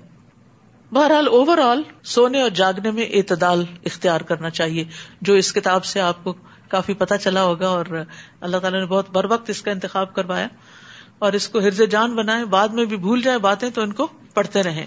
بہرحال 0.92 1.28
اوور 1.28 1.58
آل 1.58 1.82
سونے 2.04 2.42
اور 2.42 2.50
جاگنے 2.50 2.92
میں 2.92 3.06
اعتدال 3.14 3.66
اختیار 3.86 4.22
کرنا 4.22 4.50
چاہیے، 4.50 4.84
جو 5.22 5.34
اس 5.34 5.54
کتاب 5.54 5.86
سے 5.86 6.02
آپ 6.02 6.24
کو 6.24 6.34
کافی 6.68 6.94
پتا 6.94 7.18
چلا 7.18 7.44
ہوگا 7.44 7.68
اور 7.68 7.86
اللہ 8.42 8.58
تعالیٰ 8.58 8.80
نے 8.80 8.86
بہت 8.86 9.10
بر 9.10 9.26
وقت 9.26 9.50
اس 9.50 9.62
کا 9.62 9.72
انتخاب 9.72 10.16
کروایا۔ 10.16 10.48
اور 11.20 11.34
اس 11.34 11.50
کو 11.50 11.60
ہرز 11.60 11.82
جان 11.92 12.16
بنائے 12.16 12.46
بعد 12.46 12.68
میں 12.68 12.86
بھی 12.86 12.98
بھول 12.98 13.22
جائے 13.22 13.38
باتیں 13.38 13.70
تو 13.70 13.82
ان 13.82 13.94
کو 13.94 14.08
پڑھتے 14.34 14.64
رہیں۔ 14.64 14.86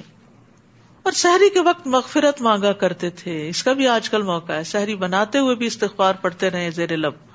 اور 1.03 1.13
سحری 1.13 1.51
کے 1.51 1.61
وقت 1.61 1.87
مغفرت 1.87 2.41
مانگا 2.41 2.73
کرتے 2.73 3.11
تھے۔ 3.11 3.49
اس 3.49 3.63
کا 3.63 3.73
بھی 3.73 3.89
آج 3.89 4.11
کل 4.11 4.23
موقع 4.23 4.53
ہے۔ 4.53 4.65
سحری 4.65 4.95
بناتے 4.95 5.39
ہوئے 5.39 5.55
بھی 5.55 5.67
استغفار 5.67 6.15
پڑھتے 6.15 6.51
رہے 6.51 6.71
زیر 6.71 6.97
لب۔ 6.97 7.28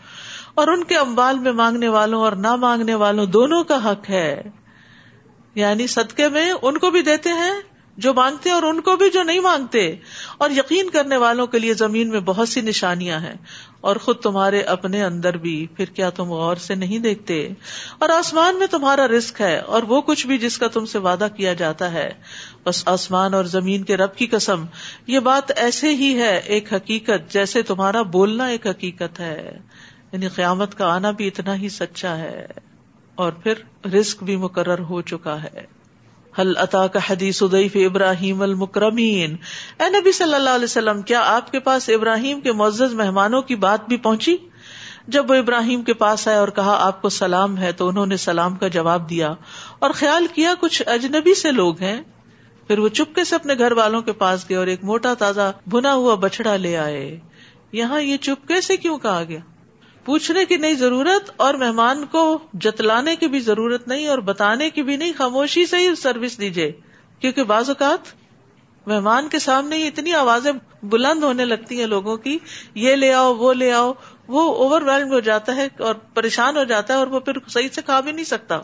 اور 0.56 0.68
ان 0.68 0.84
کے 0.84 0.98
امبال 0.98 1.40
میں 1.40 1.52
مانگنے 1.52 1.88
والوں 1.88 2.22
اور 2.22 2.32
نہ 2.32 2.56
مانگنے 2.56 2.96
والوں 2.96 3.26
دونوں 3.26 3.64
کا 3.64 3.92
حق 3.92 4.10
ہے۔ 4.10 4.42
یعنی 5.56 5.88
صدقے 5.88 6.30
میں 6.30 6.52
ان 6.62 6.78
کو 6.78 6.92
بھی 6.92 7.02
دیتے 7.02 7.30
ہیں 7.30 7.54
جو 7.98 8.14
مانگتے 8.14 8.52
اور 8.52 8.64
ان 8.64 8.82
کو 8.82 8.96
بھی 8.96 9.10
جو 9.10 9.24
نہیں 9.24 9.40
مانگتے۔ 9.40 9.96
اور 10.38 10.50
یقین 10.50 10.90
کرنے 10.90 11.18
والوں 11.18 11.48
کے 11.48 11.60
لیے 11.60 11.74
زمین 11.74 12.10
میں 12.10 12.20
بہت 12.20 12.50
سی 12.50 12.62
نشانیاں 12.62 13.20
ہیں۔ 13.20 13.34
اور 13.82 13.96
خود 13.96 14.20
تمہارے 14.20 14.62
اپنے 14.62 15.04
اندر 15.04 15.38
بھی 15.38 15.68
پھر 15.78 15.86
کیا 15.86 16.10
تم 16.10 16.30
غور 16.30 16.56
سے 16.56 16.76
نہیں 16.76 17.00
دیکھتے۔ 17.00 17.50
اور 18.00 18.10
آسمان 18.10 18.56
میں 18.56 18.68
تمہارا 18.68 19.08
رسک 19.08 19.42
ہے 19.42 19.58
اور 19.58 19.84
وہ 19.84 20.02
کچھ 20.02 20.28
بھی 20.28 20.38
جس 20.38 20.58
کا 20.58 20.68
تم 20.68 20.86
سے 20.86 20.98
وعدہ 20.98 21.28
کیا 21.38 21.54
جاتا 21.54 21.92
ہے۔ 21.92 22.10
بس 22.64 22.88
آسمان 22.88 23.34
اور 23.34 23.44
زمین 23.44 23.84
کے 23.84 23.98
رب 23.98 24.16
کی 24.16 24.28
قسم، 24.28 24.66
یہ 25.08 25.20
بات 25.20 25.52
ایسے 25.56 25.90
ہی 25.90 26.18
ہے 26.18 26.38
ایک 26.38 26.74
حقیقت 26.74 27.34
جیسے 27.34 27.62
تمہارا 27.62 28.02
بولنا 28.02 28.46
ایک 28.46 28.68
حقیقت 28.68 29.20
ہے۔ 29.20 29.58
یعنی 30.14 30.28
قیامت 30.28 30.78
کا 30.78 30.94
آنا 30.94 31.12
بھی 31.12 31.28
اتنا 31.28 31.56
ہی 31.56 31.70
سچا 31.70 32.18
ہے 32.18 32.48
اور 33.16 33.32
پھر 33.32 33.88
رسک 33.88 34.24
بھی 34.24 34.36
مقرر 34.36 34.80
ہو 34.80 35.02
چکا 35.02 35.44
ہے۔ 35.44 35.84
حل 36.40 36.58
عطا 36.58 36.88
کا 36.88 37.00
حدیث 37.10 37.44
ادیف 37.44 37.76
ابراہیم 37.76 38.42
المکرمین؟ 38.42 39.36
اے 39.80 39.90
نبی 39.90 40.12
صلی 40.12 40.34
اللہ 40.34 40.50
علیہ 40.50 40.64
وسلم، 40.64 41.02
کیا 41.02 41.22
آپ 41.26 41.52
کے 41.52 41.60
پاس 41.60 41.90
ابراہیم 41.90 42.42
کے 42.42 42.52
معزز 42.52 42.94
مہمانوں 42.94 43.42
کی 43.42 43.56
بات 43.56 43.88
بھی 43.88 43.98
پہنچی؟ 43.98 44.38
جب 45.08 45.30
وہ 45.30 45.36
ابراہیم 45.36 45.84
کے 45.84 45.94
پاس 45.94 46.28
آئے 46.28 46.38
اور 46.38 46.48
کہا، 46.48 46.78
آپ 46.80 47.02
کو 47.02 47.10
سلام 47.10 47.58
ہے، 47.58 47.72
تو 47.72 47.88
انہوں 47.88 48.06
نے 48.06 48.18
سلام 48.18 48.56
کا 48.56 48.68
جواب 48.68 49.10
دیا۔ 49.10 49.34
اور 49.80 49.92
خیال 49.92 50.28
کیا، 50.34 50.54
کچھ 50.60 50.84
اجنبی 50.86 51.36
سے 51.36 51.52
لوگ 51.52 51.82
ہیں؟ 51.82 52.02
پھر 52.68 52.80
وہ 52.80 52.88
چپکے 52.88 53.24
سے 53.24 53.36
اپنے 53.36 53.54
گھر 53.58 53.72
والوں 53.72 54.02
کے 54.02 54.12
پاس 54.12 54.50
گئے 54.50 54.58
اور 54.58 54.68
ایک 54.68 54.84
موٹا 54.84 55.14
تازہ 55.14 55.52
بنا 55.70 55.94
ہوا 55.94 56.16
بچڑا 56.16 56.56
لے 56.56 56.78
آئے۔ 56.78 57.20
یہاں 57.72 58.02
یہ 58.02 58.18
چپکے 58.18 58.62
سے 58.62 58.78
کیوں 58.78 58.98
کہا 58.98 59.24
گیا؟ 59.28 59.40
پوچھنے 60.06 60.46
کی 60.46 60.58
نہیں 60.58 60.74
ضرورت 60.74 61.32
اور 61.38 61.54
مہمان 61.54 62.06
کو 62.06 62.40
جتلانے 62.54 63.16
کی 63.16 63.28
بھی 63.28 63.40
ضرورت 63.40 63.88
نہیں 63.88 64.08
اور 64.08 64.18
بتانے 64.18 64.70
کی 64.70 64.84
بھی 64.84 64.96
نہیں، 64.96 65.12
خاموشی 65.18 65.66
سے 65.66 65.78
ہی 65.78 65.96
سروس 65.96 66.40
دیجیے 66.40 66.72
کیونکہ 67.20 67.44
بعض 67.44 67.70
اوقات 67.70 68.24
مہمان 68.88 69.30
کے 69.30 69.40
سامنے 69.40 69.78
ہی 69.78 69.88
اتنی 69.88 70.14
آوازیں 70.14 70.52
بلند 70.84 71.24
ہونے 71.24 71.46
لگتی 71.46 71.80
ہیں 71.80 71.88
لوگوں 71.88 72.18
کی، 72.18 72.38
یہ 72.76 72.96
لے 72.96 73.14
آؤ، 73.14 73.36
وہ 73.36 73.54
لے 73.54 73.74
آؤ، 73.74 73.94
وہ 74.28 74.56
اوور 74.56 74.82
ویلڈ 74.82 75.14
ہو 75.14 75.20
جاتا 75.20 75.56
ہے 75.56 75.68
اور 75.80 75.96
پریشان 75.96 76.58
ہو 76.58 76.64
جاتا 76.64 76.94
ہے 76.94 77.00
اور 77.00 77.08
وہ 77.08 77.20
پھر 77.20 77.34
صحیح 77.48 77.68
سے 77.72 77.82
کھا 77.82 78.00
بھی 78.00 78.12
نہیں 78.12 78.26
سکتا۔ 78.26 78.60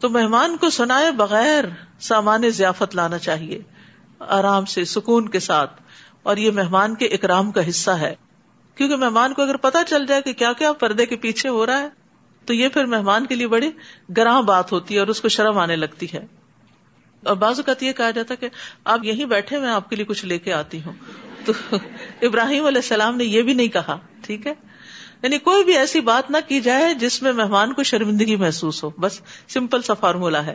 تو 0.00 0.08
مہمان 0.08 0.56
کو 0.56 0.70
سنائے 0.70 1.10
بغیر 1.10 1.64
سامان 2.00 2.48
ضیافت 2.48 2.96
لانا 2.96 3.18
چاہیے، 3.18 3.62
آرام 4.18 4.64
سے، 4.64 4.84
سکون 4.84 5.28
کے 5.28 5.38
ساتھ۔ 5.38 5.82
اور 6.22 6.36
یہ 6.36 6.50
مہمان 6.50 6.94
کے 6.94 7.06
اکرام 7.06 7.52
کا 7.52 7.68
حصہ 7.68 7.90
ہے۔ 7.90 8.14
کیونکہ 8.76 8.96
مہمان 8.96 9.34
کو 9.34 9.42
اگر 9.42 9.56
پتا 9.56 9.84
چل 9.84 10.06
جائے 10.06 10.22
کہ 10.22 10.32
کیا 10.32 10.52
کیا 10.52 10.72
پردے 10.72 11.06
کے 11.06 11.16
پیچھے 11.16 11.48
ہو 11.48 11.66
رہا 11.66 11.80
ہے، 11.80 11.88
تو 12.44 12.54
یہ 12.54 12.68
پھر 12.68 12.84
مہمان 12.84 13.26
کے 13.26 13.34
لیے 13.34 13.46
بڑی 13.46 13.70
گراہ 14.16 14.40
بات 14.40 14.72
ہوتی 14.72 14.94
ہے 14.94 14.98
اور 14.98 15.08
اس 15.08 15.20
کو 15.20 15.28
شرم 15.28 15.58
آنے 15.58 15.76
لگتی 15.76 16.06
ہے۔ 16.14 16.26
اور 17.24 17.36
بعض 17.36 17.58
اوقات 17.58 17.82
یہ 17.82 17.92
کہا 17.92 18.10
جاتا 18.10 18.34
کہ 18.34 18.48
آپ 18.84 19.04
یہیں 19.04 19.24
بیٹھے 19.24 19.58
میں 19.58 19.68
آپ 19.68 19.90
کے 19.90 19.96
لیے 19.96 20.04
کچھ 20.04 20.24
لے 20.24 20.38
کے 20.38 20.52
آتی 20.52 20.82
ہوں۔ 20.82 20.92
تو 21.44 21.52
ابراہیم 22.22 22.66
علیہ 22.66 22.78
السلام 22.78 23.16
نے 23.16 23.24
یہ 23.24 23.42
بھی 23.42 23.54
نہیں 23.54 23.68
کہا، 23.68 23.98
ٹھیک 24.22 24.46
ہے؟ 24.46 24.52
یعنی 25.22 25.38
کوئی 25.38 25.64
بھی 25.64 25.76
ایسی 25.76 26.00
بات 26.00 26.30
نہ 26.30 26.36
کی 26.48 26.60
جائے 26.60 26.94
جس 26.94 27.22
میں 27.22 27.32
مہمان 27.32 27.72
کو 27.72 27.82
شرمندگی 27.82 28.36
محسوس 28.36 28.84
ہو۔ 28.84 28.90
بس 28.90 29.20
سمپل 29.48 29.82
سا 29.82 29.94
فارمولا 29.94 30.46
ہے۔ 30.46 30.54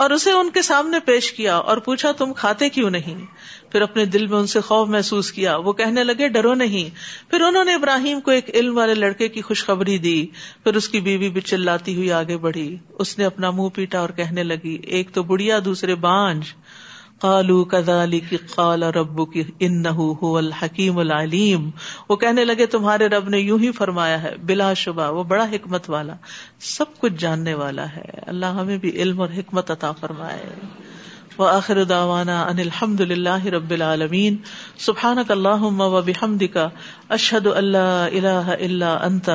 اور 0.00 0.10
اسے 0.10 0.30
ان 0.30 0.50
کے 0.50 0.62
سامنے 0.62 1.00
پیش 1.00 1.32
کیا 1.32 1.56
اور 1.56 1.76
پوچھا، 1.76 2.12
تم 2.12 2.32
کھاتے 2.32 2.68
کیوں 2.68 2.90
نہیں؟ 2.90 3.26
پھر 3.72 3.82
اپنے 3.82 4.04
دل 4.04 4.26
میں 4.26 4.38
ان 4.38 4.46
سے 4.46 4.60
خوف 4.60 4.88
محسوس 4.88 5.32
کیا۔ 5.32 5.56
وہ 5.56 5.72
کہنے 5.72 6.04
لگے، 6.04 6.28
ڈرو 6.28 6.54
نہیں۔ 6.54 6.90
پھر 7.30 7.40
انہوں 7.40 7.64
نے 7.64 7.74
ابراہیم 7.74 8.20
کو 8.20 8.30
ایک 8.30 8.50
علم 8.54 8.76
والے 8.76 8.94
لڑکے 8.94 9.28
کی 9.28 9.42
خوشخبری 9.42 9.98
دی۔ 9.98 10.26
پھر 10.64 10.74
اس 10.74 10.88
کی 10.88 11.00
بیوی 11.00 11.28
بھی 11.28 11.40
چلاتی 11.40 11.96
ہوئی 11.96 12.12
آگے 12.12 12.36
بڑھی۔ 12.36 12.76
اس 12.98 13.18
نے 13.18 13.24
اپنا 13.24 13.50
منہ 13.50 13.68
پیٹا 13.74 14.00
اور 14.00 14.08
کہنے 14.08 14.42
لگی، 14.42 14.78
ایک 14.82 15.10
تو 15.14 15.22
بڑھیا، 15.22 15.58
دوسرے 15.64 15.94
بانج۔ 15.94 16.44
کالو 17.22 17.64
کدالی 17.64 18.20
کی 18.20 18.36
قال 18.36 18.82
ربو 18.82 19.24
کی 19.24 19.42
ان 19.58 19.82
الحکیم 20.20 20.98
العلیم 20.98 21.70
وہ 22.08 22.16
کہنے 22.16 22.44
لگے، 22.44 22.66
تمہارے 22.66 23.06
رب 23.06 23.28
نے 23.28 23.38
یوں 23.38 23.58
ہی 23.58 23.72
فرمایا 23.72 24.22
ہے، 24.22 24.34
بلا 24.42 24.72
شبہ، 24.72 25.10
وہ 25.10 25.24
بڑا 25.24 25.44
حکمت 25.44 25.90
والا، 25.90 26.12
سب 26.60 26.84
کچھ 26.98 27.12
جاننے 27.18 27.54
والا 27.54 27.88
ہے۔ 27.96 28.04
اللہ 28.26 28.46
ہمیں 28.46 28.78
بھی 28.78 28.90
علم 28.90 29.20
اور 29.20 29.28
حکمت 29.38 29.70
عطا 29.70 29.92
فرمائے۔ 29.92 30.42
و 31.38 31.44
آخر 31.44 31.84
داوانا 31.84 32.42
ان 32.42 32.58
الحمد 32.58 33.00
للہ 33.00 33.44
رب 33.46 33.70
العالمین۔ 33.70 34.36
سبحان 34.78 35.18
اللہ 35.28 35.62
و 35.62 36.02
بحمد 36.02 36.42
کا 36.52 36.68
اشد 37.08 37.46
اللہ 37.46 38.08
اللہ 38.12 38.50
اللہ 38.60 38.84
انت 38.84 39.30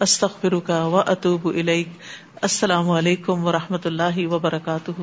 استخر 0.00 0.58
کا 0.58 0.86
و 0.86 0.96
اطوب 0.96 1.48
السلام 2.42 2.90
علیکم 2.90 3.44
و 3.44 3.52
رحمۃ 3.52 3.84
اللہ 3.84 4.26
وبرکاتہ۔ 4.26 5.00